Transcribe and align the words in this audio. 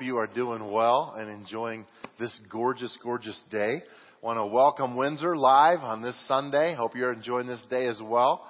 you 0.00 0.18
are 0.18 0.26
doing 0.26 0.70
well 0.70 1.14
and 1.16 1.30
enjoying 1.30 1.86
this 2.18 2.38
gorgeous, 2.50 2.96
gorgeous 3.02 3.42
day. 3.50 3.82
Want 4.22 4.38
to 4.38 4.46
welcome 4.46 4.96
Windsor 4.96 5.36
live 5.36 5.80
on 5.80 6.02
this 6.02 6.18
Sunday. 6.26 6.74
Hope 6.74 6.94
you're 6.94 7.12
enjoying 7.12 7.46
this 7.46 7.64
day 7.70 7.86
as 7.86 8.00
well. 8.02 8.46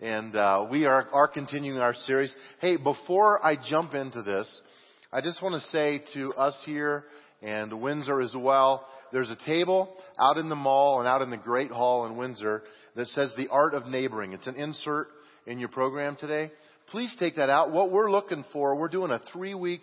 And 0.00 0.34
uh, 0.34 0.66
we 0.70 0.86
are, 0.86 1.08
are 1.12 1.28
continuing 1.28 1.78
our 1.78 1.94
series. 1.94 2.34
Hey, 2.60 2.76
before 2.76 3.44
I 3.44 3.56
jump 3.68 3.94
into 3.94 4.22
this, 4.22 4.60
I 5.12 5.20
just 5.20 5.42
want 5.42 5.54
to 5.54 5.68
say 5.68 6.02
to 6.14 6.32
us 6.34 6.60
here 6.64 7.04
and 7.42 7.80
Windsor 7.80 8.20
as 8.20 8.34
well, 8.36 8.86
there's 9.12 9.30
a 9.30 9.46
table 9.46 9.96
out 10.20 10.36
in 10.36 10.48
the 10.48 10.56
mall 10.56 11.00
and 11.00 11.08
out 11.08 11.22
in 11.22 11.30
the 11.30 11.36
Great 11.36 11.70
Hall 11.70 12.06
in 12.06 12.16
Windsor 12.16 12.62
that 12.96 13.08
says 13.08 13.34
the 13.36 13.48
art 13.48 13.74
of 13.74 13.86
neighboring. 13.86 14.32
It's 14.32 14.46
an 14.46 14.56
insert 14.56 15.08
in 15.46 15.58
your 15.58 15.68
program 15.68 16.16
today. 16.18 16.50
Please 16.90 17.14
take 17.18 17.36
that 17.36 17.50
out. 17.50 17.70
What 17.70 17.92
we're 17.92 18.10
looking 18.10 18.44
for, 18.52 18.76
we're 18.76 18.88
doing 18.88 19.10
a 19.10 19.20
three 19.32 19.54
week 19.54 19.82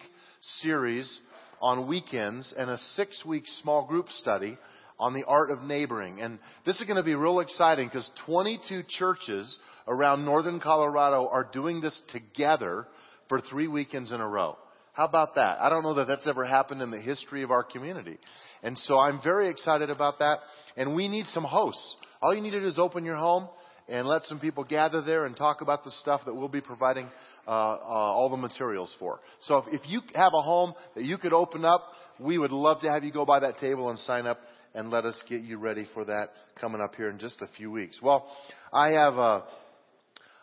series 0.62 1.20
on 1.62 1.88
weekends 1.88 2.54
and 2.58 2.70
a 2.70 2.78
six 2.78 3.24
week 3.26 3.44
small 3.62 3.86
group 3.86 4.10
study 4.10 4.58
on 5.00 5.14
the 5.14 5.24
art 5.26 5.52
of 5.52 5.62
neighboring. 5.62 6.22
And 6.22 6.40
this 6.66 6.80
is 6.80 6.86
going 6.86 6.98
to 6.98 7.04
be 7.04 7.16
real 7.16 7.40
exciting 7.40 7.88
because 7.88 8.10
22 8.26 8.84
churches 8.90 9.58
around 9.88 10.26
northern 10.26 10.60
Colorado 10.60 11.28
are 11.32 11.48
doing 11.52 11.82
this 11.82 12.00
together 12.12 12.88
for 13.30 13.42
three 13.42 13.68
weekends 13.68 14.12
in 14.12 14.22
a 14.22 14.28
row. 14.28 14.58
How 14.94 15.06
about 15.06 15.36
that? 15.36 15.60
I 15.60 15.70
don't 15.70 15.84
know 15.84 15.94
that 15.96 16.06
that's 16.08 16.28
ever 16.28 16.44
happened 16.44 16.82
in 16.82 16.90
the 16.90 17.00
history 17.00 17.44
of 17.44 17.52
our 17.52 17.64
community. 17.64 18.18
And 18.64 18.76
so 18.80 18.98
I'm 18.98 19.20
very 19.24 19.50
excited 19.50 19.92
about 19.92 20.20
that. 20.20 20.40
And 20.76 20.96
we 20.96 21.08
need 21.08 21.28
some 21.28 21.44
hosts. 21.44 21.98
All 22.20 22.34
you 22.34 22.42
need 22.42 22.52
to 22.52 22.60
do 22.60 22.66
is 22.66 22.80
open 22.80 23.06
your 23.06 23.16
home 23.16 23.48
and 23.90 24.08
let 24.08 24.24
some 24.26 24.40
people 24.40 24.64
gather 24.64 25.02
there 25.02 25.26
and 25.26 25.36
talk 25.36 25.62
about 25.62 25.84
the 25.84 25.92
stuff 25.92 26.22
that 26.26 26.34
we'll 26.34 26.50
be 26.50 26.62
providing 26.62 27.08
uh, 27.48 27.52
uh, 27.52 27.54
all 27.54 28.30
the 28.30 28.38
materials 28.38 28.94
for. 29.00 29.20
So 29.42 29.58
if, 29.58 29.82
if 29.82 29.90
you 29.90 30.02
have 30.14 30.34
a 30.34 30.42
home 30.42 30.74
that 30.96 31.04
you 31.04 31.18
could 31.18 31.34
open 31.34 31.64
up, 31.64 31.82
we 32.20 32.38
would 32.38 32.52
love 32.52 32.82
to 32.82 32.90
have 32.90 33.04
you 33.04 33.12
go 33.12 33.26
by 33.26 33.40
that 33.40 33.58
table 33.58 33.90
and 33.90 34.00
sign 34.00 34.28
up 34.28 34.40
and 34.74 34.90
let 34.90 35.06
us 35.06 35.22
get 35.30 35.42
you 35.42 35.58
ready 35.58 35.88
for 35.94 36.06
that 36.06 36.30
coming 36.60 36.82
up 36.82 36.96
here 36.96 37.10
in 37.10 37.18
just 37.18 37.42
a 37.42 37.48
few 37.58 37.72
weeks. 37.72 38.00
Well, 38.02 38.30
I 38.74 38.90
have 38.90 39.14
a, 39.14 39.20
uh, 39.20 39.46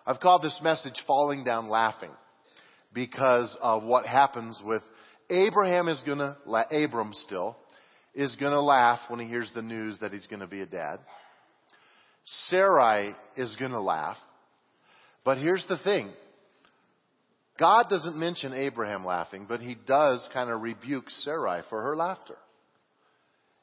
I've 0.07 0.21
called 0.21 0.43
this 0.43 0.59
message 0.63 1.03
"Falling 1.07 1.45
Down 1.45 1.69
Laughing" 1.69 2.11
because 2.93 3.57
of 3.63 3.85
what 3.85 4.07
happens 4.07 4.61
with 4.65 4.83
Abraham 5.31 5.89
is 5.89 6.03
gonna 6.07 6.37
Abram 6.71 7.13
still 7.15 7.57
is 8.15 8.37
gonna 8.37 8.61
laugh 8.61 9.01
when 9.09 9.19
he 9.19 9.27
hears 9.27 9.51
the 9.55 9.63
news 9.63 9.99
that 10.01 10.13
he's 10.13 10.27
gonna 10.27 10.47
be 10.47 10.61
a 10.61 10.67
dad. 10.67 11.01
Sarai 12.25 13.13
is 13.37 13.55
going 13.57 13.73
to 13.73 13.81
laugh. 13.81 14.17
But 15.25 15.39
here's 15.39 15.67
the 15.69 15.79
thing. 15.79 16.11
God 17.59 17.87
doesn't 17.89 18.17
mention 18.17 18.53
Abraham 18.53 19.05
laughing, 19.05 19.47
but 19.49 19.61
he 19.61 19.77
does 19.87 20.29
kind 20.33 20.51
of 20.51 20.63
rebuke 20.63 21.09
Sarai 21.09 21.63
for 21.71 21.83
her 21.83 21.95
laughter. 21.95 22.37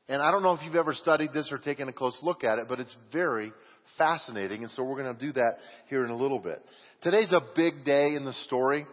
And 0.07 0.21
I 0.21 0.31
don't 0.31 0.43
know 0.43 0.53
if 0.53 0.61
you've 0.63 0.75
ever 0.75 0.93
studied 0.93 1.33
this 1.33 1.49
or 1.51 1.57
taken 1.57 1.87
a 1.87 1.93
close 1.93 2.17
look 2.21 2.43
at 2.43 2.57
it, 2.57 2.65
but 2.67 2.79
it's 2.79 2.95
very 3.11 3.51
fascinating. 3.97 4.63
And 4.63 4.71
so 4.71 4.83
we're 4.83 5.01
going 5.01 5.15
to 5.15 5.19
do 5.19 5.31
that 5.33 5.57
here 5.87 6.03
in 6.03 6.09
a 6.09 6.15
little 6.15 6.39
bit. 6.39 6.61
Today's 7.01 7.31
a 7.31 7.41
big 7.55 7.85
day 7.85 8.15
in 8.15 8.25
the 8.25 8.33
story 8.45 8.85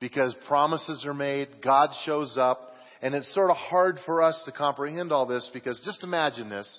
because 0.00 0.34
promises 0.48 1.04
are 1.06 1.14
made, 1.14 1.48
God 1.62 1.90
shows 2.04 2.36
up, 2.38 2.60
and 3.02 3.14
it's 3.14 3.32
sort 3.34 3.50
of 3.50 3.56
hard 3.56 3.98
for 4.04 4.22
us 4.22 4.40
to 4.46 4.52
comprehend 4.52 5.12
all 5.12 5.26
this 5.26 5.48
because 5.52 5.80
just 5.84 6.02
imagine 6.02 6.48
this 6.48 6.78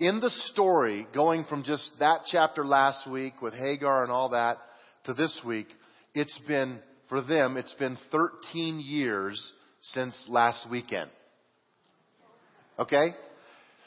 in 0.00 0.18
the 0.18 0.30
story, 0.30 1.06
going 1.14 1.44
from 1.44 1.62
just 1.62 1.92
that 2.00 2.22
chapter 2.26 2.64
last 2.64 3.08
week 3.08 3.42
with 3.42 3.52
Hagar 3.52 4.02
and 4.02 4.10
all 4.10 4.30
that 4.30 4.56
to 5.04 5.12
this 5.12 5.38
week, 5.46 5.68
it's 6.14 6.40
been, 6.48 6.80
for 7.10 7.20
them, 7.20 7.58
it's 7.58 7.74
been 7.74 7.98
13 8.10 8.80
years 8.80 9.52
since 9.82 10.26
last 10.28 10.68
weekend. 10.70 11.10
Okay? 12.78 13.10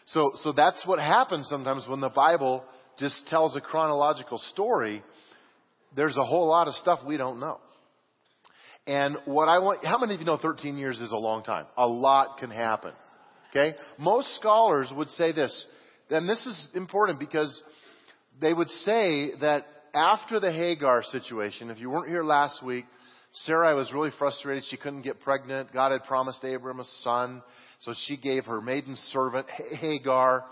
So, 0.06 0.34
so 0.36 0.52
that's 0.52 0.86
what 0.86 1.00
happens 1.00 1.50
sometimes 1.50 1.88
when 1.88 2.00
the 2.00 2.10
Bible 2.10 2.64
just 3.00 3.28
tells 3.28 3.56
a 3.56 3.62
chronological 3.62 4.38
story. 4.38 5.04
There's 5.96 6.16
a 6.16 6.24
whole 6.24 6.48
lot 6.48 6.68
of 6.68 6.76
stuff 6.76 7.00
we 7.06 7.18
don't 7.18 7.40
know. 7.40 7.60
And 8.86 9.18
what 9.26 9.48
I 9.48 9.60
want, 9.60 9.84
how 9.84 9.98
many 9.98 10.14
of 10.14 10.20
you 10.20 10.26
know 10.28 10.38
13 10.38 10.78
years 10.78 11.00
is 11.00 11.12
a 11.12 11.18
long 11.18 11.44
time? 11.44 11.66
A 11.76 11.88
lot 11.88 12.38
can 12.38 12.52
happen. 12.52 12.92
Okay? 13.50 13.76
Most 13.98 14.36
scholars 14.36 14.92
would 14.96 15.08
say 15.10 15.32
this. 15.32 15.66
And 16.10 16.28
this 16.28 16.46
is 16.46 16.68
important 16.76 17.20
because 17.20 17.62
they 18.42 18.54
would 18.54 18.70
say 18.70 19.32
that 19.42 19.64
after 19.94 20.40
the 20.40 20.52
Hagar 20.52 21.04
situation, 21.04 21.70
if 21.70 21.80
you 21.80 21.90
weren't 21.90 22.10
here 22.10 22.24
last 22.24 22.64
week, 22.64 22.86
Sarai 23.34 23.74
was 23.74 23.92
really 23.92 24.12
frustrated. 24.18 24.64
She 24.70 24.78
couldn't 24.78 25.02
get 25.02 25.22
pregnant. 25.22 25.74
God 25.74 25.92
had 25.92 26.04
promised 26.04 26.44
Abram 26.44 26.80
a 26.80 26.86
son. 27.02 27.42
So 27.82 27.94
she 28.06 28.16
gave 28.18 28.46
her 28.46 28.62
maiden 28.62 28.96
servant 29.12 29.48
Hagar 29.50 30.46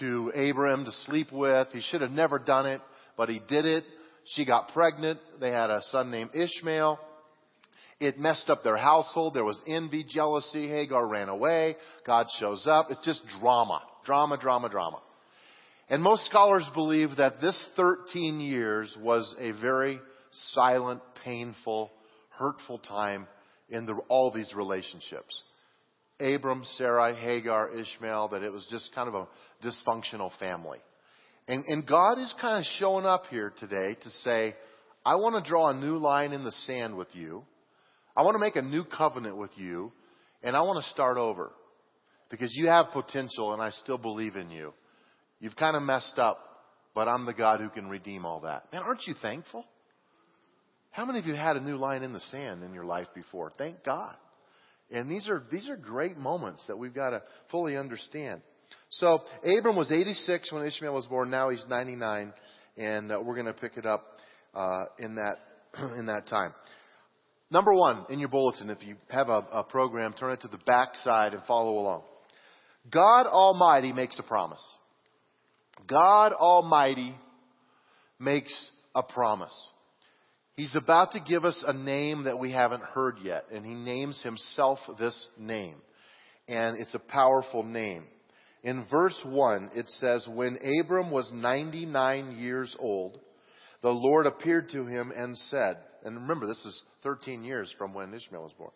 to 0.00 0.30
Abram 0.34 0.84
to 0.84 0.92
sleep 1.06 1.28
with. 1.32 1.68
He 1.72 1.80
should 1.80 2.02
have 2.02 2.10
never 2.10 2.38
done 2.38 2.66
it, 2.66 2.80
but 3.16 3.28
he 3.28 3.40
did 3.48 3.64
it. 3.64 3.84
She 4.34 4.44
got 4.44 4.72
pregnant. 4.74 5.18
They 5.40 5.50
had 5.50 5.70
a 5.70 5.80
son 5.84 6.10
named 6.10 6.30
Ishmael. 6.34 7.00
It 8.00 8.18
messed 8.18 8.48
up 8.48 8.62
their 8.62 8.76
household. 8.76 9.34
There 9.34 9.44
was 9.44 9.60
envy, 9.66 10.04
jealousy. 10.08 10.68
Hagar 10.68 11.08
ran 11.08 11.28
away. 11.28 11.76
God 12.06 12.26
shows 12.38 12.66
up. 12.66 12.88
It's 12.90 13.04
just 13.04 13.22
drama. 13.40 13.82
Drama, 14.08 14.38
drama, 14.38 14.70
drama. 14.70 15.02
And 15.90 16.02
most 16.02 16.24
scholars 16.24 16.66
believe 16.72 17.18
that 17.18 17.42
this 17.42 17.62
13 17.76 18.40
years 18.40 18.96
was 18.98 19.36
a 19.38 19.50
very 19.60 20.00
silent, 20.32 21.02
painful, 21.26 21.90
hurtful 22.30 22.78
time 22.78 23.26
in 23.68 23.84
the, 23.84 24.00
all 24.08 24.30
these 24.30 24.54
relationships. 24.56 25.42
Abram, 26.20 26.62
Sarai, 26.78 27.16
Hagar, 27.16 27.68
Ishmael, 27.68 28.28
that 28.28 28.42
it 28.42 28.50
was 28.50 28.66
just 28.70 28.94
kind 28.94 29.10
of 29.10 29.14
a 29.14 29.28
dysfunctional 29.62 30.30
family. 30.38 30.78
And, 31.46 31.66
and 31.66 31.86
God 31.86 32.18
is 32.18 32.34
kind 32.40 32.56
of 32.56 32.64
showing 32.78 33.04
up 33.04 33.24
here 33.28 33.52
today 33.60 33.94
to 34.00 34.08
say, 34.08 34.54
I 35.04 35.16
want 35.16 35.44
to 35.44 35.46
draw 35.46 35.68
a 35.68 35.74
new 35.74 35.98
line 35.98 36.32
in 36.32 36.44
the 36.44 36.52
sand 36.52 36.96
with 36.96 37.08
you. 37.12 37.44
I 38.16 38.22
want 38.22 38.36
to 38.36 38.40
make 38.40 38.56
a 38.56 38.62
new 38.62 38.84
covenant 38.84 39.36
with 39.36 39.50
you, 39.56 39.92
and 40.42 40.56
I 40.56 40.62
want 40.62 40.82
to 40.82 40.90
start 40.92 41.18
over 41.18 41.52
because 42.30 42.54
you 42.54 42.66
have 42.66 42.86
potential 42.92 43.52
and 43.52 43.62
I 43.62 43.70
still 43.70 43.98
believe 43.98 44.36
in 44.36 44.50
you. 44.50 44.72
You've 45.40 45.56
kind 45.56 45.76
of 45.76 45.82
messed 45.82 46.18
up, 46.18 46.38
but 46.94 47.08
I'm 47.08 47.26
the 47.26 47.34
God 47.34 47.60
who 47.60 47.68
can 47.68 47.88
redeem 47.88 48.26
all 48.26 48.40
that. 48.40 48.64
Man, 48.72 48.82
aren't 48.82 49.06
you 49.06 49.14
thankful? 49.20 49.64
How 50.90 51.04
many 51.04 51.18
of 51.18 51.26
you 51.26 51.34
had 51.34 51.56
a 51.56 51.60
new 51.60 51.76
line 51.76 52.02
in 52.02 52.12
the 52.12 52.20
sand 52.20 52.64
in 52.64 52.74
your 52.74 52.84
life 52.84 53.06
before? 53.14 53.52
Thank 53.56 53.84
God. 53.84 54.16
And 54.90 55.10
these 55.10 55.28
are, 55.28 55.42
these 55.52 55.68
are 55.68 55.76
great 55.76 56.16
moments 56.16 56.66
that 56.66 56.76
we've 56.76 56.94
got 56.94 57.10
to 57.10 57.22
fully 57.50 57.76
understand. 57.76 58.42
So, 58.90 59.20
Abram 59.44 59.76
was 59.76 59.92
86 59.92 60.50
when 60.52 60.66
Ishmael 60.66 60.94
was 60.94 61.06
born. 61.06 61.30
Now 61.30 61.50
he's 61.50 61.64
99. 61.68 62.32
And 62.76 63.12
uh, 63.12 63.20
we're 63.22 63.34
going 63.34 63.46
to 63.46 63.52
pick 63.52 63.76
it 63.76 63.84
up 63.84 64.04
uh, 64.54 64.84
in, 64.98 65.16
that, 65.16 65.36
in 65.98 66.06
that 66.06 66.26
time. 66.26 66.54
Number 67.50 67.74
one 67.74 68.06
in 68.10 68.18
your 68.18 68.28
bulletin, 68.28 68.68
if 68.70 68.82
you 68.82 68.96
have 69.08 69.28
a, 69.28 69.46
a 69.52 69.64
program, 69.64 70.14
turn 70.18 70.32
it 70.32 70.42
to 70.42 70.48
the 70.48 70.58
back 70.58 70.96
side 70.96 71.32
and 71.32 71.42
follow 71.44 71.78
along. 71.78 72.02
God 72.90 73.26
Almighty 73.26 73.92
makes 73.92 74.18
a 74.18 74.22
promise. 74.22 74.64
God 75.86 76.32
Almighty 76.32 77.14
makes 78.18 78.70
a 78.94 79.02
promise. 79.02 79.68
He's 80.56 80.76
about 80.76 81.12
to 81.12 81.20
give 81.20 81.44
us 81.44 81.62
a 81.66 81.72
name 81.72 82.24
that 82.24 82.38
we 82.38 82.50
haven't 82.52 82.82
heard 82.82 83.18
yet, 83.22 83.44
and 83.52 83.64
he 83.64 83.74
names 83.74 84.20
himself 84.22 84.78
this 84.98 85.28
name. 85.38 85.76
And 86.48 86.78
it's 86.78 86.94
a 86.94 86.98
powerful 86.98 87.62
name. 87.62 88.04
In 88.64 88.86
verse 88.90 89.20
1, 89.24 89.70
it 89.74 89.86
says, 89.88 90.26
When 90.28 90.58
Abram 90.80 91.10
was 91.10 91.30
99 91.32 92.32
years 92.32 92.74
old, 92.78 93.18
the 93.82 93.90
Lord 93.90 94.26
appeared 94.26 94.70
to 94.70 94.84
him 94.86 95.12
and 95.14 95.38
said, 95.38 95.76
and 96.04 96.16
remember, 96.16 96.46
this 96.46 96.64
is 96.64 96.82
13 97.02 97.44
years 97.44 97.72
from 97.76 97.94
when 97.94 98.14
Ishmael 98.14 98.42
was 98.42 98.52
born. 98.52 98.70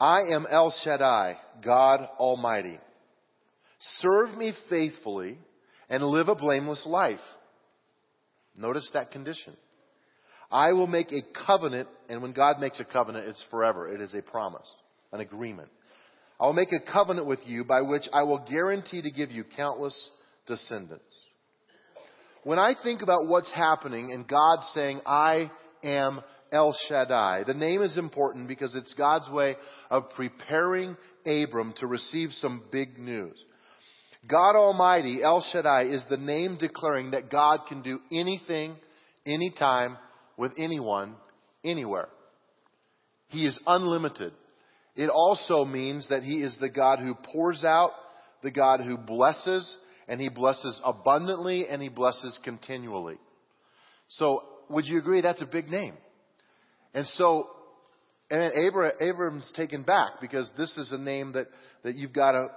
I 0.00 0.34
am 0.34 0.46
El 0.48 0.72
Shaddai, 0.84 1.36
God 1.64 2.08
Almighty. 2.18 2.78
Serve 3.78 4.36
me 4.36 4.52
faithfully 4.68 5.38
and 5.88 6.02
live 6.02 6.28
a 6.28 6.34
blameless 6.34 6.84
life. 6.86 7.20
Notice 8.56 8.90
that 8.94 9.12
condition. 9.12 9.56
I 10.50 10.72
will 10.72 10.86
make 10.86 11.12
a 11.12 11.22
covenant, 11.46 11.88
and 12.08 12.22
when 12.22 12.32
God 12.32 12.58
makes 12.58 12.80
a 12.80 12.84
covenant, 12.84 13.28
it's 13.28 13.44
forever. 13.50 13.92
It 13.92 14.00
is 14.00 14.14
a 14.14 14.22
promise, 14.22 14.66
an 15.12 15.20
agreement. 15.20 15.68
I 16.40 16.46
will 16.46 16.54
make 16.54 16.72
a 16.72 16.92
covenant 16.92 17.26
with 17.26 17.40
you 17.46 17.64
by 17.64 17.82
which 17.82 18.08
I 18.12 18.22
will 18.22 18.44
guarantee 18.48 19.02
to 19.02 19.10
give 19.10 19.30
you 19.30 19.44
countless 19.56 20.10
descendants. 20.46 21.04
When 22.44 22.58
I 22.58 22.74
think 22.82 23.02
about 23.02 23.26
what's 23.26 23.52
happening 23.52 24.12
and 24.12 24.26
God 24.26 24.62
saying, 24.72 25.00
I 25.04 25.50
am 25.82 26.22
El 26.50 26.74
Shaddai, 26.88 27.44
the 27.44 27.54
name 27.54 27.82
is 27.82 27.98
important 27.98 28.48
because 28.48 28.74
it's 28.74 28.94
God's 28.94 29.28
way 29.30 29.56
of 29.90 30.10
preparing 30.16 30.96
Abram 31.26 31.74
to 31.78 31.86
receive 31.86 32.30
some 32.32 32.64
big 32.72 32.98
news. 32.98 33.36
God 34.26 34.56
Almighty, 34.56 35.22
El 35.22 35.46
Shaddai, 35.52 35.82
is 35.84 36.04
the 36.10 36.16
name 36.16 36.56
declaring 36.58 37.12
that 37.12 37.30
God 37.30 37.60
can 37.68 37.82
do 37.82 38.00
anything, 38.10 38.76
anytime, 39.26 39.96
with 40.36 40.52
anyone, 40.58 41.16
anywhere. 41.64 42.08
He 43.28 43.46
is 43.46 43.58
unlimited. 43.66 44.32
It 44.96 45.10
also 45.10 45.64
means 45.64 46.08
that 46.08 46.22
He 46.22 46.42
is 46.42 46.56
the 46.60 46.68
God 46.68 46.98
who 46.98 47.14
pours 47.14 47.62
out, 47.62 47.92
the 48.42 48.50
God 48.50 48.80
who 48.80 48.96
blesses, 48.96 49.76
and 50.08 50.20
He 50.20 50.28
blesses 50.28 50.80
abundantly 50.84 51.66
and 51.68 51.80
He 51.80 51.88
blesses 51.88 52.38
continually. 52.42 53.18
So, 54.08 54.42
would 54.70 54.86
you 54.86 54.98
agree 54.98 55.20
that's 55.20 55.42
a 55.42 55.46
big 55.46 55.68
name? 55.68 55.94
And 56.94 57.06
so, 57.06 57.48
and 58.30 58.40
then 58.40 58.52
Abram's 59.00 59.50
taken 59.54 59.82
back 59.82 60.20
because 60.20 60.50
this 60.58 60.76
is 60.76 60.92
a 60.92 60.98
name 60.98 61.32
that, 61.32 61.46
that 61.84 61.94
you've 61.94 62.12
got 62.12 62.32
to, 62.32 62.48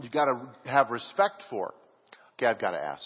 you've 0.00 0.12
got 0.12 0.26
to 0.26 0.70
have 0.70 0.90
respect 0.90 1.44
for. 1.48 1.72
Okay, 2.34 2.46
I've 2.46 2.60
got 2.60 2.72
to 2.72 2.78
ask. 2.78 3.04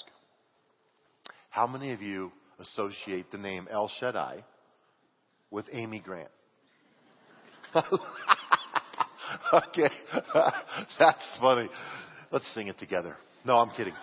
How 1.50 1.66
many 1.66 1.92
of 1.92 2.02
you 2.02 2.32
associate 2.60 3.30
the 3.30 3.38
name 3.38 3.68
El 3.70 3.88
Shaddai 4.00 4.44
with 5.50 5.66
Amy 5.72 6.00
Grant? 6.04 6.30
okay, 7.74 7.88
that's 10.98 11.38
funny. 11.40 11.68
Let's 12.30 12.52
sing 12.54 12.68
it 12.68 12.78
together. 12.78 13.16
No, 13.44 13.58
I'm 13.58 13.70
kidding. 13.70 13.94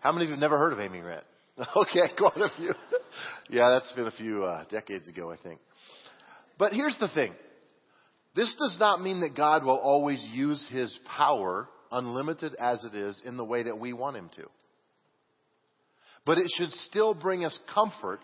How 0.00 0.12
many 0.12 0.24
of 0.24 0.28
you 0.28 0.34
have 0.34 0.40
never 0.40 0.58
heard 0.58 0.72
of 0.72 0.80
Amy 0.80 1.00
Grant? 1.00 1.24
Okay, 1.76 2.00
quite 2.18 2.36
a 2.36 2.50
few. 2.56 2.74
yeah, 3.48 3.70
that's 3.70 3.90
been 3.94 4.06
a 4.06 4.10
few 4.10 4.44
uh, 4.44 4.64
decades 4.70 5.08
ago, 5.08 5.30
I 5.30 5.36
think. 5.42 5.58
But 6.58 6.74
here's 6.74 6.96
the 7.00 7.08
thing. 7.08 7.32
This 8.36 8.54
does 8.58 8.76
not 8.78 9.00
mean 9.00 9.22
that 9.22 9.34
God 9.34 9.64
will 9.64 9.78
always 9.78 10.22
use 10.32 10.64
His 10.70 10.96
power, 11.16 11.68
unlimited 11.90 12.54
as 12.56 12.84
it 12.84 12.94
is, 12.94 13.20
in 13.24 13.38
the 13.38 13.44
way 13.44 13.62
that 13.62 13.80
we 13.80 13.94
want 13.94 14.16
Him 14.16 14.28
to. 14.36 14.44
But 16.26 16.36
it 16.36 16.50
should 16.54 16.70
still 16.70 17.14
bring 17.14 17.46
us 17.46 17.58
comfort 17.72 18.20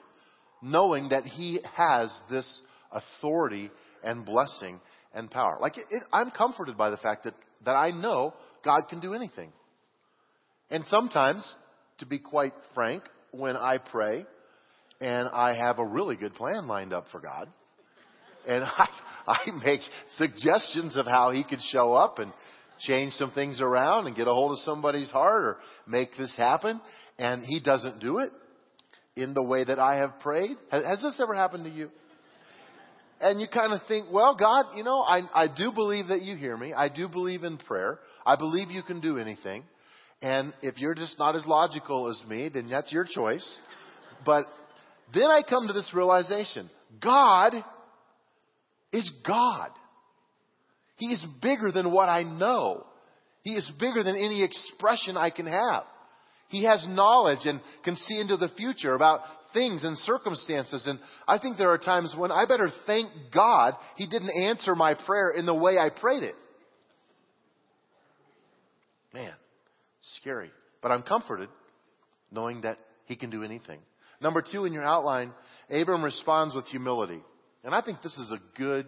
knowing 0.61 1.09
that 1.09 1.25
He 1.25 1.61
has 1.75 2.17
this 2.31 2.61
authority 2.93 3.71
and 4.05 4.27
blessing 4.27 4.81
and 5.15 5.31
power. 5.31 5.57
Like, 5.61 5.79
it, 5.79 5.85
it, 5.89 6.03
I'm 6.13 6.31
comforted 6.31 6.77
by 6.77 6.91
the 6.91 6.99
fact 6.99 7.25
that, 7.25 7.35
that 7.65 7.75
I 7.75 7.91
know 7.91 8.35
God 8.65 8.83
can 8.91 9.01
do 9.01 9.15
anything. 9.15 9.51
And 10.71 10.85
sometimes, 10.87 11.55
to 11.99 12.07
be 12.07 12.19
quite 12.19 12.53
frank, 12.75 13.03
when 13.31 13.57
I 13.57 13.79
pray 13.79 14.27
and 15.01 15.29
I 15.33 15.55
have 15.55 15.79
a 15.79 15.87
really 15.87 16.17
good 16.17 16.35
plan 16.35 16.67
lined 16.67 16.93
up 16.93 17.07
for 17.11 17.21
God, 17.21 17.49
and 18.47 18.65
I, 18.67 18.89
I 19.27 19.51
make 19.65 19.81
suggestions 20.17 20.97
of 20.97 21.07
how 21.07 21.31
He 21.31 21.45
could 21.45 21.61
show 21.71 21.93
up 21.93 22.19
and 22.19 22.33
change 22.81 23.13
some 23.15 23.31
things 23.33 23.61
around 23.61 24.07
and 24.07 24.17
get 24.17 24.27
a 24.27 24.33
hold 24.33 24.53
of 24.53 24.59
somebody's 24.59 25.11
heart 25.11 25.45
or 25.45 25.57
make 25.87 26.17
this 26.17 26.35
happen, 26.37 26.81
and 27.19 27.45
He 27.45 27.61
doesn't 27.61 28.01
do 28.01 28.19
it 28.19 28.33
in 29.17 29.35
the 29.35 29.43
way 29.43 29.65
that 29.65 29.79
I 29.79 29.97
have 29.97 30.19
prayed. 30.21 30.57
Has, 30.71 30.85
has 30.85 31.03
this 31.03 31.21
ever 31.21 31.35
happened 31.35 31.65
to 31.65 31.71
you? 31.71 31.91
And 33.21 33.41
you 33.41 33.47
kind 33.47 33.73
of 33.73 33.81
think, 33.87 34.09
well, 34.11 34.35
God, 34.35 34.67
you 34.75 34.83
know, 34.83 34.99
I, 35.01 35.21
I 35.33 35.47
do 35.47 35.71
believe 35.71 36.09
that 36.09 36.23
you 36.23 36.37
hear 36.37 36.57
me. 36.57 36.73
I 36.73 36.89
do 36.89 37.09
believe 37.09 37.45
in 37.45 37.57
prayer. 37.57 38.01
I 38.27 38.35
believe 38.35 38.71
you 38.71 38.83
can 38.83 39.01
do 39.01 39.17
anything. 39.19 39.63
And 40.21 40.53
if 40.61 40.79
you're 40.79 40.95
just 40.95 41.19
not 41.21 41.37
as 41.37 41.47
logical 41.47 42.09
as 42.09 42.21
me, 42.29 42.49
then 42.49 42.69
that's 42.69 42.93
your 42.93 43.05
choice. 43.05 43.49
But 44.27 44.47
then 45.15 45.25
I 45.25 45.43
come 45.49 45.69
to 45.69 45.73
this 45.73 45.93
realization 45.95 46.69
God 47.01 47.55
is 48.93 49.11
God. 49.27 49.71
He 50.97 51.07
is 51.07 51.25
bigger 51.41 51.73
than 51.73 51.93
what 51.93 52.09
I 52.09 52.23
know. 52.23 52.87
He 53.43 53.55
is 53.55 53.71
bigger 53.81 54.03
than 54.03 54.15
any 54.15 54.45
expression 54.45 55.17
I 55.17 55.31
can 55.31 55.47
have. 55.47 55.85
He 56.49 56.65
has 56.65 56.87
knowledge 56.87 57.45
and 57.45 57.61
can 57.85 57.97
see 57.97 58.21
into 58.21 58.37
the 58.37 58.51
future 58.57 58.95
about 58.95 59.21
things 59.55 59.85
and 59.85 59.97
circumstances. 59.99 60.87
And 60.87 60.99
I 61.27 61.39
think 61.39 61.57
there 61.57 61.71
are 61.71 61.79
times 61.79 62.15
when 62.17 62.31
I 62.31 62.45
better 62.47 62.71
thank 62.87 63.09
God 63.35 63.75
He 63.97 64.07
didn't 64.07 64.31
answer 64.31 64.75
my 64.75 64.95
prayer 64.95 65.31
in 65.31 65.47
the 65.47 65.55
way 65.55 65.79
I 65.79 65.89
prayed 65.89 66.23
it. 66.23 66.35
Man, 69.15 69.33
scary. 70.01 70.51
But 70.83 70.91
I'm 70.91 71.03
comforted 71.03 71.49
knowing 72.31 72.63
that 72.63 72.79
he 73.07 73.17
can 73.17 73.31
do 73.31 73.43
anything. 73.43 73.79
Number 74.21 74.43
two 74.43 74.65
in 74.65 74.73
your 74.73 74.85
outline, 74.85 75.33
Abram 75.71 76.03
responds 76.03 76.55
with 76.55 76.67
humility. 76.67 77.21
And 77.65 77.75
I 77.75 77.81
think 77.81 78.03
this 78.03 78.17
is 78.17 78.33
a 78.33 78.59
good 78.59 78.87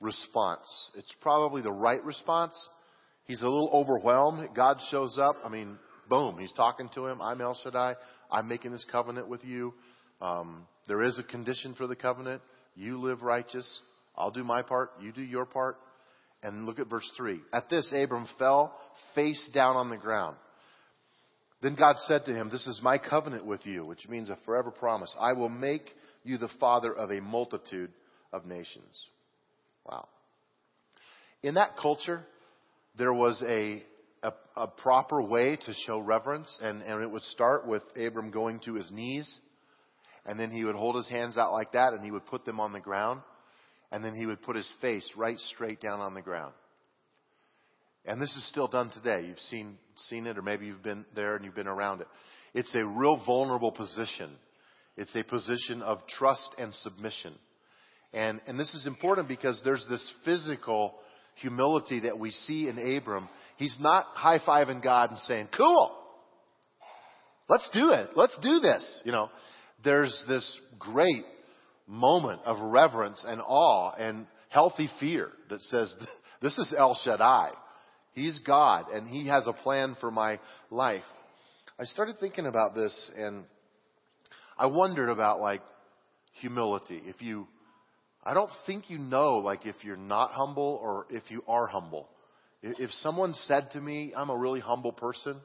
response. 0.00 0.66
It's 0.96 1.14
probably 1.20 1.62
the 1.62 1.72
right 1.72 2.02
response. 2.04 2.58
He's 3.24 3.40
a 3.40 3.48
little 3.48 3.70
overwhelmed. 3.72 4.50
God 4.54 4.78
shows 4.90 5.18
up. 5.18 5.36
I 5.44 5.48
mean, 5.48 5.78
boom, 6.08 6.38
he's 6.38 6.52
talking 6.52 6.90
to 6.94 7.06
him. 7.06 7.22
I'm 7.22 7.40
El 7.40 7.58
Shaddai. 7.62 7.94
I'm 8.30 8.48
making 8.48 8.72
this 8.72 8.84
covenant 8.90 9.28
with 9.28 9.44
you. 9.44 9.72
Um, 10.20 10.66
there 10.88 11.02
is 11.02 11.18
a 11.18 11.22
condition 11.22 11.74
for 11.74 11.86
the 11.86 11.96
covenant. 11.96 12.42
You 12.74 12.98
live 12.98 13.22
righteous. 13.22 13.80
I'll 14.16 14.30
do 14.30 14.44
my 14.44 14.62
part. 14.62 14.90
You 15.00 15.12
do 15.12 15.22
your 15.22 15.46
part. 15.46 15.76
And 16.42 16.66
look 16.66 16.80
at 16.80 16.90
verse 16.90 17.08
3. 17.16 17.40
At 17.52 17.70
this, 17.70 17.92
Abram 17.96 18.26
fell 18.38 18.76
face 19.14 19.48
down 19.54 19.76
on 19.76 19.90
the 19.90 19.96
ground. 19.96 20.36
Then 21.62 21.76
God 21.76 21.96
said 21.98 22.24
to 22.24 22.34
him, 22.34 22.50
This 22.50 22.66
is 22.66 22.80
my 22.82 22.98
covenant 22.98 23.46
with 23.46 23.64
you, 23.64 23.86
which 23.86 24.08
means 24.08 24.28
a 24.28 24.36
forever 24.44 24.72
promise. 24.72 25.14
I 25.20 25.32
will 25.34 25.48
make 25.48 25.84
you 26.24 26.36
the 26.36 26.50
father 26.58 26.92
of 26.92 27.12
a 27.12 27.20
multitude 27.20 27.92
of 28.32 28.46
nations. 28.46 29.06
Wow. 29.84 30.08
In 31.42 31.54
that 31.54 31.76
culture, 31.80 32.22
there 32.96 33.12
was 33.12 33.42
a, 33.46 33.82
a, 34.22 34.32
a 34.56 34.66
proper 34.68 35.22
way 35.22 35.56
to 35.56 35.74
show 35.86 35.98
reverence, 35.98 36.58
and, 36.62 36.82
and 36.82 37.02
it 37.02 37.10
would 37.10 37.22
start 37.22 37.66
with 37.66 37.82
Abram 37.96 38.30
going 38.30 38.60
to 38.60 38.74
his 38.74 38.90
knees, 38.90 39.38
and 40.24 40.38
then 40.38 40.50
he 40.50 40.64
would 40.64 40.76
hold 40.76 40.96
his 40.96 41.08
hands 41.08 41.36
out 41.36 41.52
like 41.52 41.72
that, 41.72 41.92
and 41.92 42.04
he 42.04 42.10
would 42.10 42.26
put 42.26 42.44
them 42.44 42.60
on 42.60 42.72
the 42.72 42.80
ground 42.80 43.22
and 43.92 44.02
then 44.02 44.14
he 44.14 44.26
would 44.26 44.42
put 44.42 44.56
his 44.56 44.68
face 44.80 45.08
right 45.16 45.38
straight 45.38 45.80
down 45.80 46.00
on 46.00 46.14
the 46.14 46.22
ground. 46.22 46.54
And 48.06 48.20
this 48.20 48.34
is 48.34 48.48
still 48.48 48.66
done 48.66 48.90
today. 48.90 49.26
You've 49.28 49.38
seen, 49.38 49.76
seen 50.08 50.26
it, 50.26 50.38
or 50.38 50.42
maybe 50.42 50.66
you've 50.66 50.82
been 50.82 51.04
there 51.14 51.36
and 51.36 51.44
you've 51.44 51.54
been 51.54 51.68
around 51.68 52.00
it. 52.00 52.08
It's 52.54 52.74
a 52.74 52.84
real 52.84 53.22
vulnerable 53.24 53.70
position. 53.70 54.30
It's 54.96 55.14
a 55.14 55.22
position 55.22 55.82
of 55.82 56.04
trust 56.08 56.50
and 56.58 56.74
submission. 56.74 57.34
And, 58.12 58.40
and 58.46 58.58
this 58.58 58.74
is 58.74 58.86
important 58.86 59.28
because 59.28 59.60
there's 59.64 59.86
this 59.88 60.12
physical 60.24 60.94
humility 61.36 62.00
that 62.00 62.18
we 62.18 62.30
see 62.30 62.68
in 62.68 62.96
Abram. 62.96 63.28
He's 63.56 63.76
not 63.80 64.06
high 64.12 64.38
fiving 64.38 64.82
God 64.82 65.10
and 65.10 65.18
saying, 65.20 65.48
cool, 65.56 65.96
let's 67.48 67.68
do 67.72 67.90
it. 67.90 68.10
Let's 68.16 68.36
do 68.42 68.60
this. 68.60 69.00
You 69.04 69.12
know, 69.12 69.30
there's 69.82 70.24
this 70.28 70.60
great 70.78 71.24
moment 71.86 72.40
of 72.44 72.58
reverence 72.60 73.24
and 73.26 73.40
awe 73.40 73.92
and 73.92 74.26
healthy 74.50 74.88
fear 75.00 75.30
that 75.50 75.60
says, 75.62 75.94
This 76.42 76.58
is 76.58 76.74
El 76.76 76.98
Shaddai. 77.04 77.50
He's 78.14 78.40
God 78.40 78.86
and 78.92 79.06
He 79.06 79.28
has 79.28 79.46
a 79.46 79.52
plan 79.52 79.96
for 80.00 80.10
my 80.10 80.40
life. 80.70 81.04
I 81.78 81.84
started 81.84 82.16
thinking 82.20 82.46
about 82.46 82.74
this 82.74 83.10
and 83.16 83.44
I 84.58 84.66
wondered 84.66 85.08
about 85.08 85.40
like 85.40 85.62
humility. 86.40 87.00
If 87.04 87.22
you, 87.22 87.46
I 88.24 88.34
don't 88.34 88.50
think 88.66 88.88
you 88.88 88.98
know 88.98 89.38
like 89.38 89.66
if 89.66 89.76
you're 89.82 89.96
not 89.96 90.30
humble 90.32 90.80
or 90.82 91.06
if 91.10 91.24
you 91.30 91.42
are 91.48 91.66
humble. 91.66 92.08
If 92.62 92.90
someone 92.92 93.34
said 93.34 93.70
to 93.72 93.80
me, 93.80 94.12
I'm 94.16 94.30
a 94.30 94.36
really 94.36 94.60
humble 94.60 94.92
person, 94.92 95.40